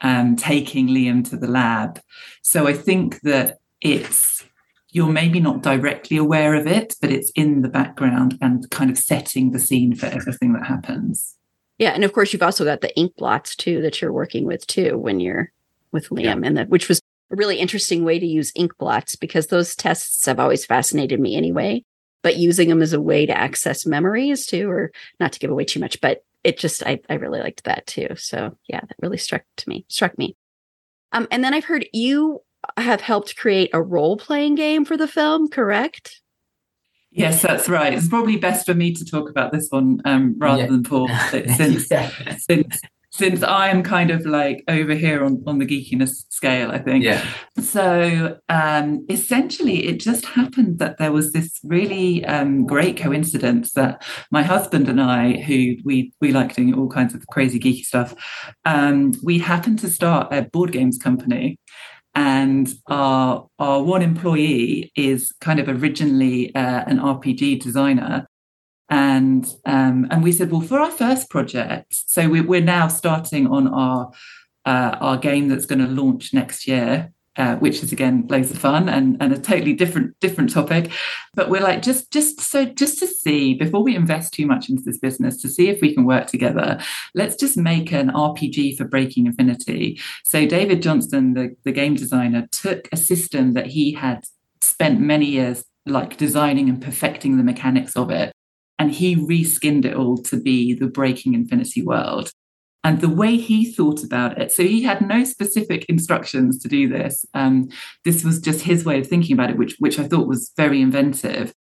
um, 0.00 0.36
taking 0.36 0.88
Liam 0.88 1.28
to 1.30 1.36
the 1.36 1.46
lab. 1.46 2.00
So 2.42 2.66
I 2.66 2.72
think 2.72 3.20
that 3.20 3.58
it's 3.80 4.44
you're 4.90 5.10
maybe 5.10 5.40
not 5.40 5.62
directly 5.62 6.16
aware 6.16 6.54
of 6.54 6.66
it, 6.66 6.94
but 7.00 7.10
it's 7.10 7.30
in 7.30 7.62
the 7.62 7.68
background 7.68 8.36
and 8.40 8.68
kind 8.70 8.90
of 8.90 8.98
setting 8.98 9.50
the 9.50 9.58
scene 9.58 9.94
for 9.94 10.06
everything 10.06 10.52
that 10.52 10.66
happens. 10.66 11.36
Yeah, 11.78 11.90
and 11.90 12.04
of 12.04 12.12
course 12.12 12.32
you've 12.32 12.42
also 12.42 12.64
got 12.64 12.80
the 12.80 12.96
ink 12.96 13.16
blots 13.16 13.56
too 13.56 13.80
that 13.82 14.00
you're 14.00 14.12
working 14.12 14.44
with 14.44 14.66
too 14.66 14.98
when 14.98 15.18
you're 15.18 15.50
with 15.92 16.08
Liam, 16.10 16.22
yeah. 16.22 16.40
and 16.44 16.56
that 16.56 16.68
which 16.68 16.88
was 16.88 17.01
a 17.32 17.36
really 17.36 17.58
interesting 17.58 18.04
way 18.04 18.18
to 18.18 18.26
use 18.26 18.52
ink 18.54 18.76
blots 18.78 19.16
because 19.16 19.46
those 19.46 19.74
tests 19.74 20.26
have 20.26 20.38
always 20.38 20.66
fascinated 20.66 21.18
me 21.18 21.36
anyway. 21.36 21.84
But 22.22 22.36
using 22.36 22.68
them 22.68 22.82
as 22.82 22.92
a 22.92 23.00
way 23.00 23.26
to 23.26 23.36
access 23.36 23.84
memories 23.84 24.46
too, 24.46 24.70
or 24.70 24.92
not 25.18 25.32
to 25.32 25.40
give 25.40 25.50
away 25.50 25.64
too 25.64 25.80
much, 25.80 26.00
but 26.00 26.24
it 26.44 26.56
just 26.58 26.84
I, 26.86 27.00
I 27.08 27.14
really 27.14 27.40
liked 27.40 27.64
that 27.64 27.86
too. 27.86 28.08
So 28.16 28.56
yeah, 28.68 28.80
that 28.80 28.96
really 29.00 29.16
struck 29.16 29.42
to 29.56 29.68
me, 29.68 29.84
struck 29.88 30.16
me. 30.18 30.36
Um, 31.10 31.26
and 31.30 31.42
then 31.42 31.52
I've 31.52 31.64
heard 31.64 31.88
you 31.92 32.42
have 32.76 33.00
helped 33.00 33.36
create 33.36 33.70
a 33.72 33.82
role 33.82 34.16
playing 34.16 34.54
game 34.54 34.84
for 34.84 34.96
the 34.96 35.08
film, 35.08 35.48
correct? 35.48 36.20
Yes, 37.10 37.42
that's 37.42 37.68
right. 37.68 37.92
It's 37.92 38.08
probably 38.08 38.36
best 38.36 38.64
for 38.64 38.72
me 38.72 38.94
to 38.94 39.04
talk 39.04 39.28
about 39.28 39.52
this 39.52 39.66
one 39.68 40.00
um, 40.04 40.36
rather 40.38 40.62
yeah. 40.62 40.68
than 40.68 40.82
Paul, 40.82 41.08
since, 41.30 41.90
yeah. 41.90 42.10
Since 43.12 43.32
since 43.32 43.42
I'm 43.42 43.82
kind 43.82 44.10
of 44.10 44.26
like 44.26 44.62
over 44.68 44.94
here 44.94 45.24
on, 45.24 45.42
on 45.46 45.58
the 45.58 45.66
geekiness 45.66 46.30
scale, 46.30 46.70
I 46.70 46.78
think. 46.78 47.04
Yeah. 47.04 47.24
So 47.60 48.38
um, 48.48 49.06
essentially, 49.08 49.86
it 49.86 50.00
just 50.00 50.26
happened 50.26 50.78
that 50.78 50.98
there 50.98 51.12
was 51.12 51.32
this 51.32 51.58
really 51.64 52.24
um, 52.26 52.66
great 52.66 52.96
coincidence 52.96 53.72
that 53.72 54.04
my 54.30 54.42
husband 54.42 54.88
and 54.88 55.00
I, 55.00 55.38
who 55.38 55.76
we 55.84 56.12
we 56.20 56.32
like 56.32 56.54
doing 56.54 56.74
all 56.74 56.88
kinds 56.88 57.14
of 57.14 57.26
crazy 57.28 57.58
geeky 57.58 57.84
stuff, 57.84 58.14
um, 58.64 59.12
we 59.22 59.38
happened 59.38 59.78
to 59.80 59.90
start 59.90 60.32
a 60.32 60.42
board 60.42 60.72
games 60.72 60.98
company. 60.98 61.58
And 62.14 62.68
our 62.88 63.48
our 63.58 63.82
one 63.82 64.02
employee 64.02 64.92
is 64.94 65.32
kind 65.40 65.58
of 65.58 65.68
originally 65.68 66.54
uh, 66.54 66.84
an 66.86 66.98
RPG 66.98 67.62
designer, 67.62 68.28
and 68.92 69.46
um, 69.64 70.06
and 70.10 70.22
we 70.22 70.32
said, 70.32 70.52
well, 70.52 70.60
for 70.60 70.78
our 70.78 70.90
first 70.90 71.30
project, 71.30 71.94
so 72.06 72.28
we, 72.28 72.58
are 72.58 72.60
now 72.60 72.88
starting 72.88 73.46
on 73.46 73.66
our 73.68 74.10
uh, 74.66 74.96
our 75.00 75.16
game 75.16 75.48
that's 75.48 75.64
going 75.64 75.78
to 75.78 75.88
launch 75.88 76.34
next 76.34 76.68
year. 76.68 77.10
uh, 77.36 77.56
which 77.56 77.82
is 77.82 77.92
again 77.92 78.26
loads 78.28 78.50
of 78.50 78.58
fun 78.58 78.90
and, 78.90 79.16
and 79.18 79.32
a 79.32 79.38
totally 79.38 79.72
different 79.72 80.14
different 80.20 80.52
topic. 80.52 80.90
But 81.32 81.48
we're 81.48 81.62
like 81.62 81.80
just 81.80 82.12
just 82.12 82.42
so 82.42 82.66
just 82.66 82.98
to 82.98 83.06
see 83.06 83.54
before 83.54 83.82
we 83.82 83.96
invest 83.96 84.34
too 84.34 84.44
much 84.46 84.68
into 84.68 84.82
this 84.84 84.98
business 84.98 85.40
to 85.40 85.48
see 85.48 85.70
if 85.70 85.80
we 85.80 85.94
can 85.94 86.04
work 86.04 86.26
together. 86.26 86.78
Let's 87.14 87.36
just 87.36 87.56
make 87.56 87.92
an 87.92 88.10
RPG 88.10 88.76
for 88.76 88.84
Breaking 88.84 89.24
Infinity. 89.24 89.98
So 90.24 90.46
David 90.46 90.82
Johnston, 90.82 91.32
the, 91.32 91.56
the 91.64 91.72
game 91.72 91.94
designer, 91.94 92.46
took 92.52 92.90
a 92.92 92.98
system 92.98 93.54
that 93.54 93.68
he 93.68 93.92
had 93.92 94.24
spent 94.60 95.00
many 95.00 95.26
years 95.26 95.64
like 95.86 96.18
designing 96.18 96.68
and 96.68 96.82
perfecting 96.82 97.38
the 97.38 97.42
mechanics 97.42 97.96
of 97.96 98.10
it. 98.10 98.32
And 98.78 98.90
he 98.90 99.14
reskinned 99.14 99.84
it 99.84 99.94
all 99.94 100.18
to 100.18 100.36
be 100.40 100.74
the 100.74 100.86
Breaking 100.86 101.34
Infinity 101.34 101.82
world. 101.82 102.32
And 102.84 103.00
the 103.00 103.08
way 103.08 103.36
he 103.36 103.70
thought 103.70 104.02
about 104.02 104.40
it, 104.40 104.50
so 104.50 104.64
he 104.64 104.82
had 104.82 105.06
no 105.06 105.22
specific 105.22 105.84
instructions 105.88 106.58
to 106.58 106.68
do 106.68 106.88
this. 106.88 107.24
Um, 107.32 107.68
this 108.04 108.24
was 108.24 108.40
just 108.40 108.62
his 108.62 108.84
way 108.84 108.98
of 108.98 109.06
thinking 109.06 109.34
about 109.34 109.50
it, 109.50 109.56
which, 109.56 109.76
which 109.78 110.00
I 110.00 110.08
thought 110.08 110.26
was 110.26 110.50
very 110.56 110.82
inventive. 110.82 111.54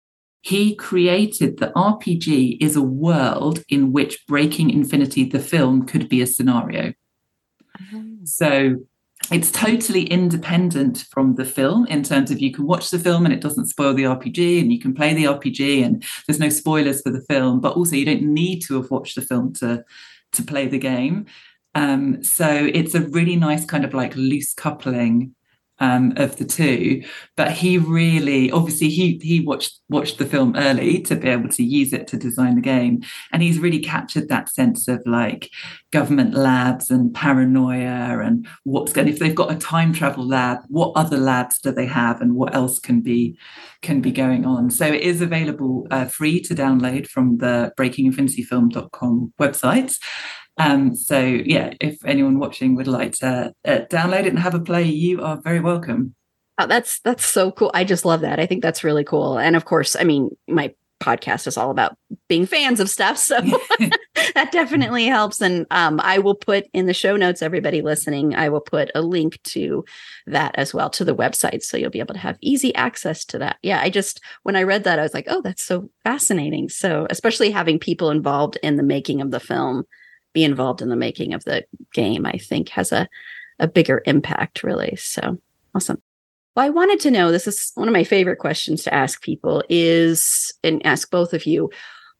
He 0.42 0.76
created 0.76 1.58
the 1.58 1.72
RPG 1.74 2.58
is 2.60 2.76
a 2.76 2.82
world 2.82 3.64
in 3.68 3.92
which 3.92 4.24
Breaking 4.28 4.70
Infinity, 4.70 5.24
the 5.24 5.40
film, 5.40 5.86
could 5.86 6.08
be 6.08 6.22
a 6.22 6.26
scenario. 6.26 6.92
Mm-hmm. 7.82 8.24
So 8.24 8.76
it's 9.30 9.50
totally 9.50 10.04
independent 10.04 11.04
from 11.10 11.34
the 11.34 11.44
film 11.44 11.86
in 11.86 12.02
terms 12.02 12.30
of 12.30 12.40
you 12.40 12.52
can 12.52 12.66
watch 12.66 12.90
the 12.90 12.98
film 12.98 13.24
and 13.24 13.34
it 13.34 13.40
doesn't 13.40 13.66
spoil 13.66 13.92
the 13.92 14.04
RPG 14.04 14.60
and 14.60 14.72
you 14.72 14.80
can 14.80 14.94
play 14.94 15.12
the 15.12 15.24
RPG 15.24 15.84
and 15.84 16.02
there's 16.26 16.40
no 16.40 16.48
spoilers 16.48 17.02
for 17.02 17.10
the 17.10 17.20
film, 17.22 17.60
but 17.60 17.76
also 17.76 17.96
you 17.96 18.06
don't 18.06 18.22
need 18.22 18.60
to 18.60 18.80
have 18.80 18.90
watched 18.90 19.16
the 19.16 19.22
film 19.22 19.52
to 19.54 19.84
to 20.32 20.42
play 20.42 20.66
the 20.66 20.78
game. 20.78 21.26
Um, 21.74 22.22
so 22.22 22.48
it's 22.72 22.94
a 22.94 23.02
really 23.08 23.36
nice 23.36 23.64
kind 23.64 23.84
of 23.84 23.94
like 23.94 24.14
loose 24.16 24.52
coupling 24.52 25.34
um, 25.80 26.12
of 26.16 26.36
the 26.36 26.44
two. 26.44 27.02
But 27.36 27.52
he 27.52 27.78
really, 27.78 28.50
obviously, 28.50 28.88
he 28.88 29.20
he 29.22 29.40
watched 29.40 29.80
watched 29.88 30.18
the 30.18 30.26
film 30.26 30.54
early 30.56 31.00
to 31.02 31.16
be 31.16 31.28
able 31.28 31.48
to 31.50 31.62
use 31.62 31.92
it 31.92 32.06
to 32.08 32.16
design 32.16 32.56
the 32.56 32.60
game, 32.60 33.02
and 33.32 33.42
he's 33.42 33.58
really 33.58 33.80
captured 33.80 34.28
that 34.28 34.48
sense 34.48 34.88
of 34.88 35.02
like 35.06 35.50
government 35.92 36.34
labs 36.34 36.90
and 36.90 37.14
paranoia 37.14 38.20
and 38.20 38.46
what's 38.64 38.92
going. 38.92 39.08
If 39.08 39.18
they've 39.18 39.34
got 39.34 39.52
a 39.52 39.56
time 39.56 39.92
travel 39.92 40.26
lab, 40.26 40.58
what 40.68 40.92
other 40.96 41.18
labs 41.18 41.60
do 41.60 41.72
they 41.72 41.86
have, 41.86 42.20
and 42.20 42.34
what 42.34 42.54
else 42.54 42.78
can 42.78 43.00
be 43.00 43.38
can 43.82 44.00
be 44.00 44.12
going 44.12 44.44
on? 44.44 44.70
So 44.70 44.86
it 44.86 45.02
is 45.02 45.20
available 45.20 45.86
uh, 45.90 46.06
free 46.06 46.40
to 46.42 46.54
download 46.54 47.06
from 47.06 47.38
the 47.38 47.72
BreakingInfinityFilm.com 47.78 49.32
website. 49.38 49.96
Um, 50.58 50.96
so 50.96 51.20
yeah, 51.20 51.74
if 51.80 52.04
anyone 52.04 52.38
watching 52.38 52.74
would 52.74 52.88
like 52.88 53.12
to 53.16 53.54
uh, 53.64 53.78
download 53.90 54.24
it 54.24 54.28
and 54.28 54.38
have 54.38 54.54
a 54.54 54.60
play, 54.60 54.84
you 54.84 55.22
are 55.22 55.40
very 55.40 55.60
welcome. 55.60 56.14
Oh, 56.58 56.66
that's 56.66 57.00
that's 57.00 57.24
so 57.24 57.52
cool. 57.52 57.70
I 57.72 57.84
just 57.84 58.04
love 58.04 58.22
that. 58.22 58.40
I 58.40 58.46
think 58.46 58.62
that's 58.62 58.82
really 58.82 59.04
cool. 59.04 59.38
And 59.38 59.54
of 59.54 59.64
course, 59.64 59.94
I 59.94 60.02
mean, 60.02 60.30
my 60.48 60.74
podcast 61.00 61.46
is 61.46 61.56
all 61.56 61.70
about 61.70 61.96
being 62.28 62.44
fans 62.44 62.80
of 62.80 62.90
stuff, 62.90 63.16
so 63.16 63.40
that 64.34 64.50
definitely 64.50 65.06
helps. 65.06 65.40
And 65.40 65.66
um, 65.70 66.00
I 66.02 66.18
will 66.18 66.34
put 66.34 66.64
in 66.72 66.86
the 66.86 66.94
show 66.94 67.16
notes, 67.16 67.42
everybody 67.42 67.80
listening, 67.80 68.34
I 68.34 68.48
will 68.48 68.60
put 68.60 68.90
a 68.96 69.02
link 69.02 69.40
to 69.44 69.84
that 70.26 70.56
as 70.56 70.74
well 70.74 70.90
to 70.90 71.04
the 71.04 71.14
website, 71.14 71.62
so 71.62 71.76
you'll 71.76 71.90
be 71.90 72.00
able 72.00 72.14
to 72.14 72.20
have 72.20 72.38
easy 72.40 72.74
access 72.74 73.24
to 73.26 73.38
that. 73.38 73.58
Yeah, 73.62 73.80
I 73.80 73.88
just 73.88 74.20
when 74.42 74.56
I 74.56 74.64
read 74.64 74.82
that, 74.82 74.98
I 74.98 75.02
was 75.02 75.14
like, 75.14 75.26
oh, 75.28 75.42
that's 75.42 75.62
so 75.62 75.88
fascinating. 76.02 76.68
So 76.68 77.06
especially 77.08 77.52
having 77.52 77.78
people 77.78 78.10
involved 78.10 78.58
in 78.64 78.74
the 78.74 78.82
making 78.82 79.20
of 79.20 79.30
the 79.30 79.38
film 79.38 79.84
be 80.38 80.44
involved 80.44 80.82
in 80.82 80.88
the 80.88 80.96
making 80.96 81.34
of 81.34 81.42
the 81.44 81.64
game, 81.92 82.24
I 82.24 82.38
think 82.38 82.68
has 82.68 82.92
a, 82.92 83.08
a 83.58 83.66
bigger 83.66 84.02
impact, 84.06 84.62
really. 84.62 84.94
So 84.96 85.38
awesome. 85.74 86.00
Well, 86.54 86.64
I 86.64 86.70
wanted 86.70 87.00
to 87.00 87.10
know 87.10 87.32
this 87.32 87.48
is 87.48 87.72
one 87.74 87.88
of 87.88 87.92
my 87.92 88.04
favorite 88.04 88.38
questions 88.38 88.84
to 88.84 88.94
ask 88.94 89.20
people 89.20 89.64
is, 89.68 90.54
and 90.62 90.84
ask 90.86 91.10
both 91.10 91.34
of 91.34 91.44
you, 91.44 91.70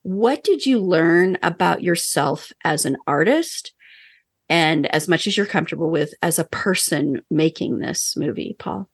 what 0.03 0.43
did 0.43 0.67
you 0.67 0.81
learn 0.81 1.39
about 1.43 1.83
yourself 1.83 2.53
as 2.65 2.85
an 2.85 2.97
artist? 3.07 3.73
And 4.49 4.87
as 4.87 5.07
much 5.07 5.27
as 5.27 5.37
you're 5.37 5.47
comfortable 5.47 5.91
with 5.91 6.13
as 6.23 6.39
a 6.39 6.45
person 6.45 7.23
making 7.31 7.79
this 7.79 8.17
movie, 8.17 8.57
Paul? 8.59 8.89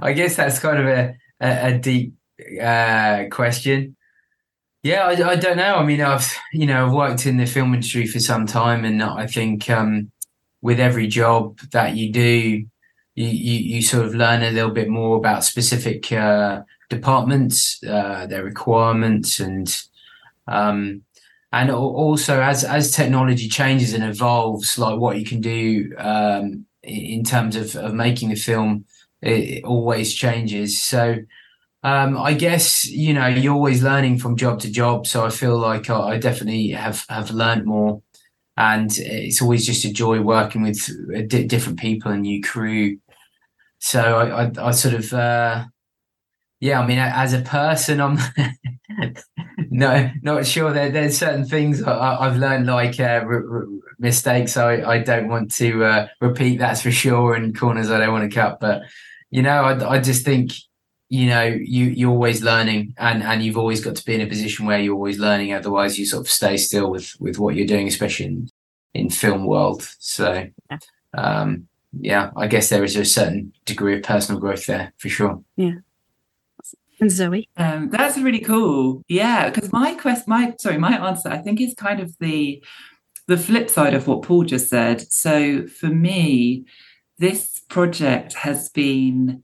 I 0.00 0.12
guess 0.12 0.36
that's 0.36 0.58
kind 0.58 0.78
of 0.78 0.86
a, 0.86 1.14
a, 1.40 1.68
a 1.68 1.78
deep 1.78 2.14
uh, 2.62 3.24
question. 3.30 3.96
Yeah, 4.82 5.04
I, 5.04 5.32
I, 5.32 5.36
don't 5.36 5.58
know. 5.58 5.74
I 5.76 5.84
mean, 5.84 6.00
I've 6.00 6.34
you 6.52 6.66
know 6.66 6.86
I've 6.86 6.92
worked 6.92 7.26
in 7.26 7.36
the 7.36 7.46
film 7.46 7.74
industry 7.74 8.06
for 8.06 8.18
some 8.18 8.46
time, 8.46 8.84
and 8.84 9.02
I 9.02 9.26
think 9.26 9.68
um, 9.68 10.10
with 10.62 10.80
every 10.80 11.06
job 11.06 11.58
that 11.72 11.96
you 11.96 12.10
do, 12.10 12.64
you, 13.14 13.26
you, 13.26 13.58
you 13.76 13.82
sort 13.82 14.06
of 14.06 14.14
learn 14.14 14.42
a 14.42 14.50
little 14.50 14.70
bit 14.70 14.88
more 14.88 15.18
about 15.18 15.44
specific 15.44 16.10
uh, 16.12 16.62
departments, 16.88 17.82
uh, 17.84 18.26
their 18.26 18.42
requirements, 18.42 19.38
and 19.38 19.82
um, 20.48 21.02
and 21.52 21.70
also 21.70 22.40
as 22.40 22.64
as 22.64 22.90
technology 22.90 23.48
changes 23.50 23.92
and 23.92 24.04
evolves, 24.04 24.78
like 24.78 24.98
what 24.98 25.18
you 25.18 25.26
can 25.26 25.42
do 25.42 25.92
um, 25.98 26.64
in 26.82 27.22
terms 27.22 27.54
of, 27.54 27.76
of 27.76 27.92
making 27.92 28.30
the 28.30 28.34
film, 28.34 28.86
it, 29.20 29.58
it 29.58 29.64
always 29.64 30.14
changes. 30.14 30.82
So 30.82 31.16
um, 31.82 32.18
I 32.18 32.34
guess 32.34 32.84
you 32.86 33.14
know 33.14 33.26
you're 33.26 33.54
always 33.54 33.82
learning 33.82 34.18
from 34.18 34.36
job 34.36 34.60
to 34.60 34.70
job, 34.70 35.06
so 35.06 35.24
I 35.24 35.30
feel 35.30 35.58
like 35.58 35.88
I, 35.90 36.00
I 36.14 36.18
definitely 36.18 36.68
have 36.70 37.04
have 37.08 37.30
learned 37.30 37.64
more, 37.66 38.02
and 38.56 38.90
it's 38.98 39.42
always 39.42 39.66
just 39.66 39.84
a 39.84 39.92
joy 39.92 40.20
working 40.20 40.62
with 40.62 40.88
uh, 41.16 41.22
d- 41.26 41.46
different 41.46 41.78
people 41.80 42.12
and 42.12 42.22
new 42.22 42.42
crew. 42.42 42.98
So 43.80 44.00
I, 44.00 44.44
I, 44.46 44.52
I 44.68 44.70
sort 44.72 44.94
of 44.94 45.12
uh, 45.14 45.66
yeah, 46.60 46.80
I 46.80 46.86
mean, 46.86 46.98
as 46.98 47.32
a 47.32 47.40
person, 47.40 48.00
I'm 48.00 48.18
no 49.70 50.10
not 50.22 50.46
sure. 50.46 50.72
There, 50.72 50.90
there's 50.90 51.18
certain 51.18 51.44
things 51.46 51.82
I, 51.82 52.24
have 52.24 52.36
learned, 52.36 52.66
like 52.66 53.00
uh, 53.00 53.22
r- 53.24 53.60
r- 53.60 53.66
mistakes. 53.98 54.56
I, 54.56 54.82
I 54.82 54.98
don't 54.98 55.28
want 55.28 55.52
to 55.54 55.84
uh, 55.84 56.08
repeat. 56.20 56.58
That's 56.58 56.82
for 56.82 56.90
sure, 56.90 57.34
and 57.34 57.58
corners 57.58 57.90
I 57.90 57.98
don't 57.98 58.12
want 58.12 58.30
to 58.30 58.34
cut. 58.34 58.60
But 58.60 58.82
you 59.30 59.42
know, 59.42 59.62
I, 59.62 59.94
I 59.94 60.00
just 60.00 60.24
think 60.24 60.52
you 61.10 61.26
know 61.26 61.42
you 61.42 61.86
you're 61.86 62.10
always 62.10 62.40
learning 62.40 62.94
and 62.96 63.22
and 63.22 63.42
you've 63.42 63.58
always 63.58 63.84
got 63.84 63.96
to 63.96 64.04
be 64.04 64.14
in 64.14 64.20
a 64.20 64.26
position 64.26 64.64
where 64.64 64.78
you're 64.78 64.94
always 64.94 65.18
learning. 65.18 65.52
Otherwise 65.52 65.98
you 65.98 66.06
sort 66.06 66.24
of 66.24 66.30
stay 66.30 66.56
still 66.56 66.88
with 66.88 67.14
with 67.20 67.38
what 67.38 67.56
you're 67.56 67.66
doing 67.66 67.88
especially 67.88 68.26
in 68.26 68.48
in 68.94 69.10
film 69.10 69.44
world. 69.44 69.82
So 69.98 70.46
um 71.12 71.66
yeah 72.00 72.30
i 72.36 72.46
guess 72.46 72.68
there 72.68 72.84
is 72.84 72.94
a 72.94 73.04
certain 73.04 73.52
degree 73.64 73.96
of 73.96 74.02
personal 74.04 74.40
growth 74.40 74.66
there 74.66 74.92
for 74.98 75.08
sure. 75.08 75.42
Yeah. 75.56 75.78
And 77.00 77.10
zoe? 77.10 77.48
Um 77.56 77.90
that's 77.90 78.16
really 78.16 78.38
cool. 78.38 79.02
Yeah 79.08 79.50
because 79.50 79.72
my 79.72 79.94
quest 79.94 80.28
my 80.28 80.54
sorry 80.60 80.78
my 80.78 80.96
answer 81.08 81.28
i 81.28 81.38
think 81.38 81.60
is 81.60 81.74
kind 81.74 81.98
of 81.98 82.16
the 82.20 82.62
the 83.26 83.36
flip 83.36 83.68
side 83.68 83.94
of 83.94 84.06
what 84.06 84.22
paul 84.22 84.44
just 84.44 84.68
said. 84.68 85.12
So 85.12 85.66
for 85.66 85.88
me 85.88 86.66
this 87.18 87.58
project 87.68 88.34
has 88.34 88.68
been 88.68 89.42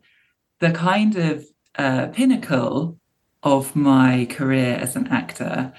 the 0.60 0.70
kind 0.70 1.16
of 1.16 1.44
uh, 1.78 2.08
pinnacle 2.08 2.98
of 3.42 3.76
my 3.76 4.26
career 4.30 4.74
as 4.74 4.96
an 4.96 5.06
actor. 5.08 5.72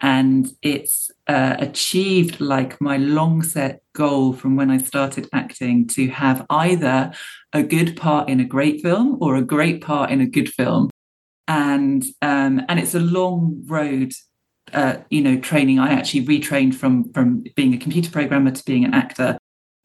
And 0.00 0.48
it's 0.62 1.10
uh, 1.26 1.56
achieved 1.58 2.40
like 2.40 2.80
my 2.80 2.98
long 2.98 3.42
set 3.42 3.82
goal 3.94 4.32
from 4.32 4.54
when 4.54 4.70
I 4.70 4.78
started 4.78 5.28
acting 5.32 5.88
to 5.88 6.06
have 6.08 6.46
either 6.48 7.12
a 7.52 7.64
good 7.64 7.96
part 7.96 8.28
in 8.28 8.38
a 8.38 8.44
great 8.44 8.80
film 8.80 9.18
or 9.20 9.34
a 9.34 9.42
great 9.42 9.80
part 9.80 10.10
in 10.10 10.20
a 10.20 10.26
good 10.26 10.48
film. 10.48 10.90
And 11.48 12.04
um, 12.22 12.62
and 12.68 12.78
it's 12.78 12.94
a 12.94 13.00
long 13.00 13.64
road 13.66 14.12
uh, 14.72 14.98
you 15.10 15.20
know, 15.22 15.38
training. 15.38 15.78
I 15.78 15.92
actually 15.92 16.26
retrained 16.26 16.74
from 16.74 17.12
from 17.12 17.44
being 17.56 17.74
a 17.74 17.78
computer 17.78 18.10
programmer 18.10 18.50
to 18.50 18.64
being 18.64 18.84
an 18.84 18.94
actor, 18.94 19.38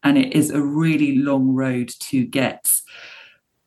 and 0.03 0.17
it 0.17 0.33
is 0.33 0.51
a 0.51 0.61
really 0.61 1.17
long 1.17 1.49
road 1.49 1.89
to 2.01 2.25
get 2.25 2.71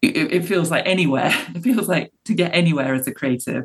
it, 0.03 0.33
it 0.33 0.45
feels 0.45 0.71
like 0.71 0.87
anywhere. 0.87 1.33
It 1.55 1.63
feels 1.63 1.89
like 1.89 2.13
to 2.27 2.35
get 2.35 2.55
anywhere 2.55 2.95
as 2.95 3.07
a 3.07 3.15
creative. 3.15 3.65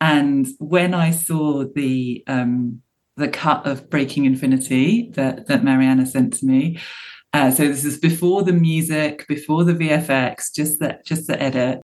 And 0.00 0.46
when 0.58 0.94
I 0.94 1.10
saw 1.10 1.64
the 1.74 2.22
um, 2.26 2.82
the 3.16 3.28
cut 3.28 3.66
of 3.66 3.88
Breaking 3.88 4.24
Infinity 4.24 5.10
that 5.14 5.46
that 5.46 5.64
Mariana 5.64 6.06
sent 6.06 6.34
to 6.34 6.46
me, 6.46 6.78
uh, 7.32 7.50
so 7.50 7.66
this 7.66 7.84
is 7.84 7.98
before 7.98 8.42
the 8.42 8.52
music, 8.52 9.26
before 9.28 9.64
the 9.64 9.74
VFX, 9.74 10.54
just 10.54 10.80
that 10.80 11.04
just 11.04 11.26
the 11.26 11.40
edit. 11.40 11.80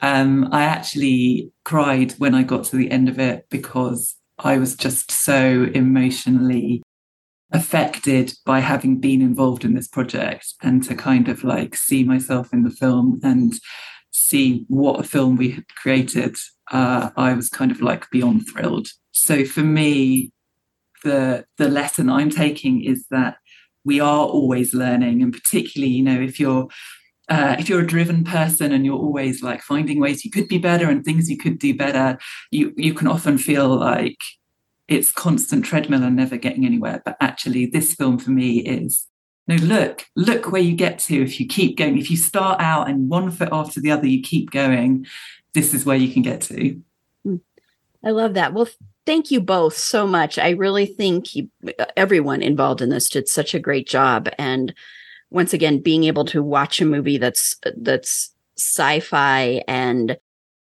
Um, 0.00 0.48
I 0.52 0.64
actually 0.64 1.50
cried 1.64 2.12
when 2.12 2.34
I 2.34 2.42
got 2.42 2.64
to 2.64 2.76
the 2.76 2.90
end 2.90 3.08
of 3.08 3.18
it 3.18 3.46
because 3.50 4.16
I 4.38 4.58
was 4.58 4.76
just 4.76 5.10
so 5.10 5.66
emotionally 5.74 6.82
affected 7.54 8.34
by 8.44 8.58
having 8.58 8.98
been 8.98 9.22
involved 9.22 9.64
in 9.64 9.74
this 9.74 9.88
project 9.88 10.54
and 10.62 10.82
to 10.82 10.94
kind 10.94 11.28
of 11.28 11.44
like 11.44 11.76
see 11.76 12.02
myself 12.02 12.52
in 12.52 12.64
the 12.64 12.70
film 12.70 13.20
and 13.22 13.54
see 14.12 14.64
what 14.68 15.00
a 15.00 15.04
film 15.04 15.36
we 15.36 15.52
had 15.52 15.68
created, 15.68 16.36
uh, 16.72 17.10
I 17.16 17.32
was 17.32 17.48
kind 17.48 17.70
of 17.70 17.80
like 17.80 18.10
beyond 18.10 18.48
thrilled. 18.48 18.88
So 19.12 19.44
for 19.44 19.60
me, 19.60 20.32
the 21.04 21.44
the 21.58 21.68
lesson 21.68 22.08
I'm 22.10 22.30
taking 22.30 22.82
is 22.82 23.06
that 23.10 23.36
we 23.84 24.00
are 24.00 24.26
always 24.26 24.74
learning, 24.74 25.22
and 25.22 25.32
particularly, 25.32 25.92
you 25.92 26.02
know, 26.02 26.20
if 26.20 26.40
you're 26.40 26.68
uh, 27.28 27.56
if 27.58 27.68
you're 27.68 27.82
a 27.82 27.86
driven 27.86 28.24
person 28.24 28.72
and 28.72 28.84
you're 28.84 28.98
always 28.98 29.42
like 29.42 29.62
finding 29.62 30.00
ways 30.00 30.24
you 30.24 30.30
could 30.30 30.48
be 30.48 30.58
better 30.58 30.90
and 30.90 31.04
things 31.04 31.30
you 31.30 31.36
could 31.36 31.58
do 31.58 31.74
better, 31.74 32.18
you 32.50 32.72
you 32.76 32.94
can 32.94 33.06
often 33.06 33.38
feel 33.38 33.68
like 33.68 34.18
it's 34.88 35.10
constant 35.10 35.64
treadmill 35.64 36.02
and 36.02 36.16
never 36.16 36.36
getting 36.36 36.64
anywhere. 36.64 37.02
But 37.04 37.16
actually, 37.20 37.66
this 37.66 37.94
film 37.94 38.18
for 38.18 38.30
me 38.30 38.58
is 38.58 39.06
no, 39.46 39.56
look, 39.56 40.06
look 40.16 40.50
where 40.50 40.62
you 40.62 40.74
get 40.74 40.98
to 41.00 41.22
if 41.22 41.38
you 41.38 41.46
keep 41.46 41.76
going. 41.76 41.98
If 41.98 42.10
you 42.10 42.16
start 42.16 42.60
out 42.60 42.88
and 42.88 43.10
one 43.10 43.30
foot 43.30 43.50
after 43.52 43.80
the 43.80 43.90
other, 43.90 44.06
you 44.06 44.22
keep 44.22 44.50
going, 44.50 45.06
this 45.52 45.74
is 45.74 45.84
where 45.84 45.96
you 45.96 46.12
can 46.12 46.22
get 46.22 46.40
to. 46.42 46.80
Hmm. 47.24 47.36
I 48.02 48.10
love 48.10 48.34
that. 48.34 48.54
Well, 48.54 48.68
thank 49.04 49.30
you 49.30 49.40
both 49.40 49.76
so 49.76 50.06
much. 50.06 50.38
I 50.38 50.50
really 50.50 50.86
think 50.86 51.34
you, 51.34 51.50
everyone 51.96 52.42
involved 52.42 52.80
in 52.80 52.88
this 52.88 53.10
did 53.10 53.28
such 53.28 53.54
a 53.54 53.60
great 53.60 53.86
job. 53.86 54.28
And 54.38 54.74
once 55.30 55.52
again, 55.52 55.80
being 55.80 56.04
able 56.04 56.24
to 56.26 56.42
watch 56.42 56.80
a 56.80 56.86
movie 56.86 57.18
that's 57.18 57.56
that's 57.76 58.34
sci-fi 58.56 59.62
and 59.66 60.16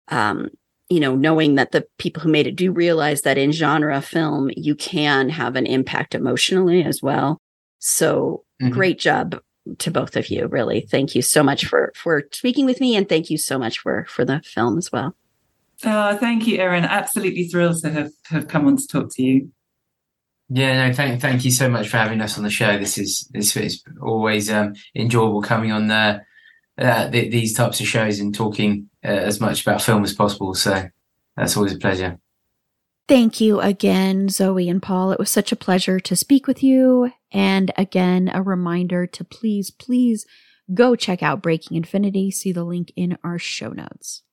um, 0.07 0.49
you 0.93 0.99
know, 0.99 1.15
knowing 1.15 1.55
that 1.55 1.71
the 1.71 1.87
people 1.97 2.21
who 2.21 2.29
made 2.29 2.45
it 2.45 2.55
do 2.55 2.71
realize 2.71 3.23
that 3.23 3.35
in 3.35 3.51
genre 3.51 3.99
film, 3.99 4.51
you 4.55 4.75
can 4.75 5.27
have 5.27 5.55
an 5.55 5.65
impact 5.65 6.13
emotionally 6.13 6.83
as 6.83 7.01
well. 7.01 7.39
So 7.79 8.43
mm-hmm. 8.61 8.71
great 8.71 8.99
job 8.99 9.41
to 9.79 9.89
both 9.89 10.15
of 10.15 10.29
you. 10.29 10.45
Really. 10.45 10.81
Thank 10.81 11.15
you 11.15 11.23
so 11.23 11.41
much 11.41 11.65
for, 11.65 11.91
for 11.95 12.25
speaking 12.31 12.67
with 12.67 12.79
me. 12.79 12.95
And 12.95 13.09
thank 13.09 13.31
you 13.31 13.39
so 13.39 13.57
much 13.57 13.79
for, 13.79 14.05
for 14.07 14.23
the 14.23 14.43
film 14.45 14.77
as 14.77 14.91
well. 14.91 15.15
Oh, 15.83 16.15
thank 16.17 16.45
you, 16.45 16.59
Erin. 16.59 16.85
Absolutely 16.85 17.47
thrilled 17.47 17.81
to 17.81 17.89
have, 17.89 18.11
have 18.25 18.47
come 18.47 18.67
on 18.67 18.77
to 18.77 18.87
talk 18.87 19.09
to 19.15 19.23
you. 19.23 19.49
Yeah, 20.49 20.87
no, 20.87 20.93
thank 20.93 21.19
thank 21.19 21.43
you 21.43 21.49
so 21.49 21.67
much 21.67 21.87
for 21.87 21.97
having 21.97 22.21
us 22.21 22.37
on 22.37 22.43
the 22.43 22.51
show. 22.51 22.77
This 22.77 22.99
is 22.99 23.27
this 23.33 23.57
is 23.57 23.83
always 23.99 24.51
um, 24.51 24.75
enjoyable 24.95 25.41
coming 25.41 25.71
on 25.71 25.87
the, 25.87 26.21
uh, 26.77 27.07
the, 27.07 27.29
these 27.29 27.53
types 27.53 27.79
of 27.79 27.87
shows 27.87 28.19
and 28.19 28.33
talking 28.33 28.89
uh, 29.03 29.07
as 29.07 29.39
much 29.39 29.61
about 29.61 29.81
film 29.81 30.03
as 30.03 30.13
possible. 30.13 30.53
So 30.55 30.89
that's 31.35 31.55
always 31.57 31.73
a 31.73 31.77
pleasure. 31.77 32.19
Thank 33.07 33.41
you 33.41 33.59
again, 33.59 34.29
Zoe 34.29 34.69
and 34.69 34.81
Paul. 34.81 35.11
It 35.11 35.19
was 35.19 35.29
such 35.29 35.51
a 35.51 35.57
pleasure 35.57 35.99
to 35.99 36.15
speak 36.15 36.47
with 36.47 36.63
you. 36.63 37.11
And 37.31 37.71
again, 37.77 38.31
a 38.33 38.41
reminder 38.41 39.05
to 39.07 39.23
please, 39.25 39.71
please 39.71 40.25
go 40.73 40.95
check 40.95 41.21
out 41.21 41.41
Breaking 41.41 41.75
Infinity. 41.75 42.31
See 42.31 42.53
the 42.53 42.63
link 42.63 42.93
in 42.95 43.17
our 43.23 43.37
show 43.37 43.69
notes. 43.69 44.23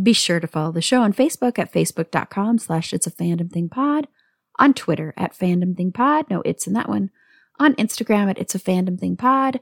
Be 0.00 0.14
sure 0.14 0.40
to 0.40 0.46
follow 0.46 0.72
the 0.72 0.80
show 0.80 1.02
on 1.02 1.12
Facebook 1.12 1.58
at 1.58 1.72
facebook.com 1.72 2.58
slash 2.58 2.94
it's 2.94 3.06
a 3.06 3.10
fandom 3.10 3.52
thing 3.52 3.68
pod, 3.68 4.08
on 4.58 4.72
Twitter 4.72 5.12
at 5.16 5.38
fandom 5.38 5.76
thing 5.76 5.92
pod. 5.92 6.24
No, 6.30 6.42
it's 6.44 6.66
in 6.66 6.72
that 6.72 6.88
one. 6.88 7.10
On 7.58 7.74
Instagram 7.74 8.30
at 8.30 8.38
it's 8.38 8.54
a 8.54 8.60
fandom 8.60 8.98
thing 8.98 9.16
pod, 9.16 9.60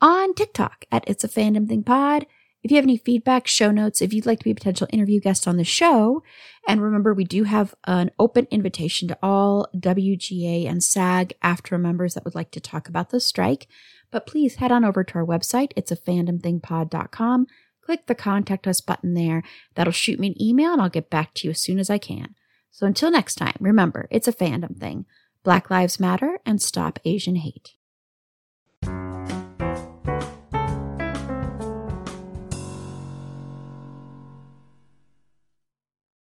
on 0.00 0.34
TikTok 0.34 0.84
at 0.90 1.04
it's 1.06 1.24
a 1.24 1.28
fandom 1.28 1.68
thing 1.68 1.82
pod 1.82 2.26
if 2.62 2.70
you 2.70 2.76
have 2.76 2.84
any 2.84 2.98
feedback, 2.98 3.46
show 3.46 3.70
notes, 3.70 4.02
if 4.02 4.12
you'd 4.12 4.26
like 4.26 4.38
to 4.40 4.44
be 4.44 4.50
a 4.50 4.54
potential 4.54 4.86
interview 4.90 5.18
guest 5.18 5.48
on 5.48 5.56
the 5.56 5.64
show, 5.64 6.22
and 6.68 6.82
remember, 6.82 7.14
we 7.14 7.24
do 7.24 7.44
have 7.44 7.74
an 7.84 8.10
open 8.18 8.46
invitation 8.50 9.08
to 9.08 9.18
all 9.22 9.66
WGA 9.74 10.68
and 10.68 10.82
SAG 10.82 11.32
AFTRA 11.42 11.80
members 11.80 12.14
that 12.14 12.24
would 12.24 12.34
like 12.34 12.50
to 12.50 12.60
talk 12.60 12.88
about 12.88 13.10
the 13.10 13.20
strike. 13.20 13.66
But 14.10 14.26
please 14.26 14.56
head 14.56 14.72
on 14.72 14.84
over 14.84 15.02
to 15.02 15.14
our 15.14 15.24
website. 15.24 15.72
It's 15.74 15.90
a 15.90 15.96
fandomthingpod.com. 15.96 17.46
Click 17.82 18.06
the 18.06 18.14
contact 18.14 18.66
us 18.66 18.82
button 18.82 19.14
there. 19.14 19.42
That'll 19.74 19.92
shoot 19.92 20.20
me 20.20 20.28
an 20.28 20.42
email 20.42 20.72
and 20.72 20.82
I'll 20.82 20.90
get 20.90 21.08
back 21.08 21.32
to 21.34 21.48
you 21.48 21.52
as 21.52 21.62
soon 21.62 21.78
as 21.78 21.88
I 21.88 21.98
can. 21.98 22.34
So 22.70 22.86
until 22.86 23.10
next 23.10 23.36
time, 23.36 23.56
remember, 23.58 24.06
it's 24.10 24.28
a 24.28 24.32
fandom 24.32 24.76
thing. 24.78 25.06
Black 25.42 25.70
Lives 25.70 25.98
Matter 25.98 26.40
and 26.44 26.60
stop 26.60 26.98
Asian 27.04 27.36
hate. 27.36 27.70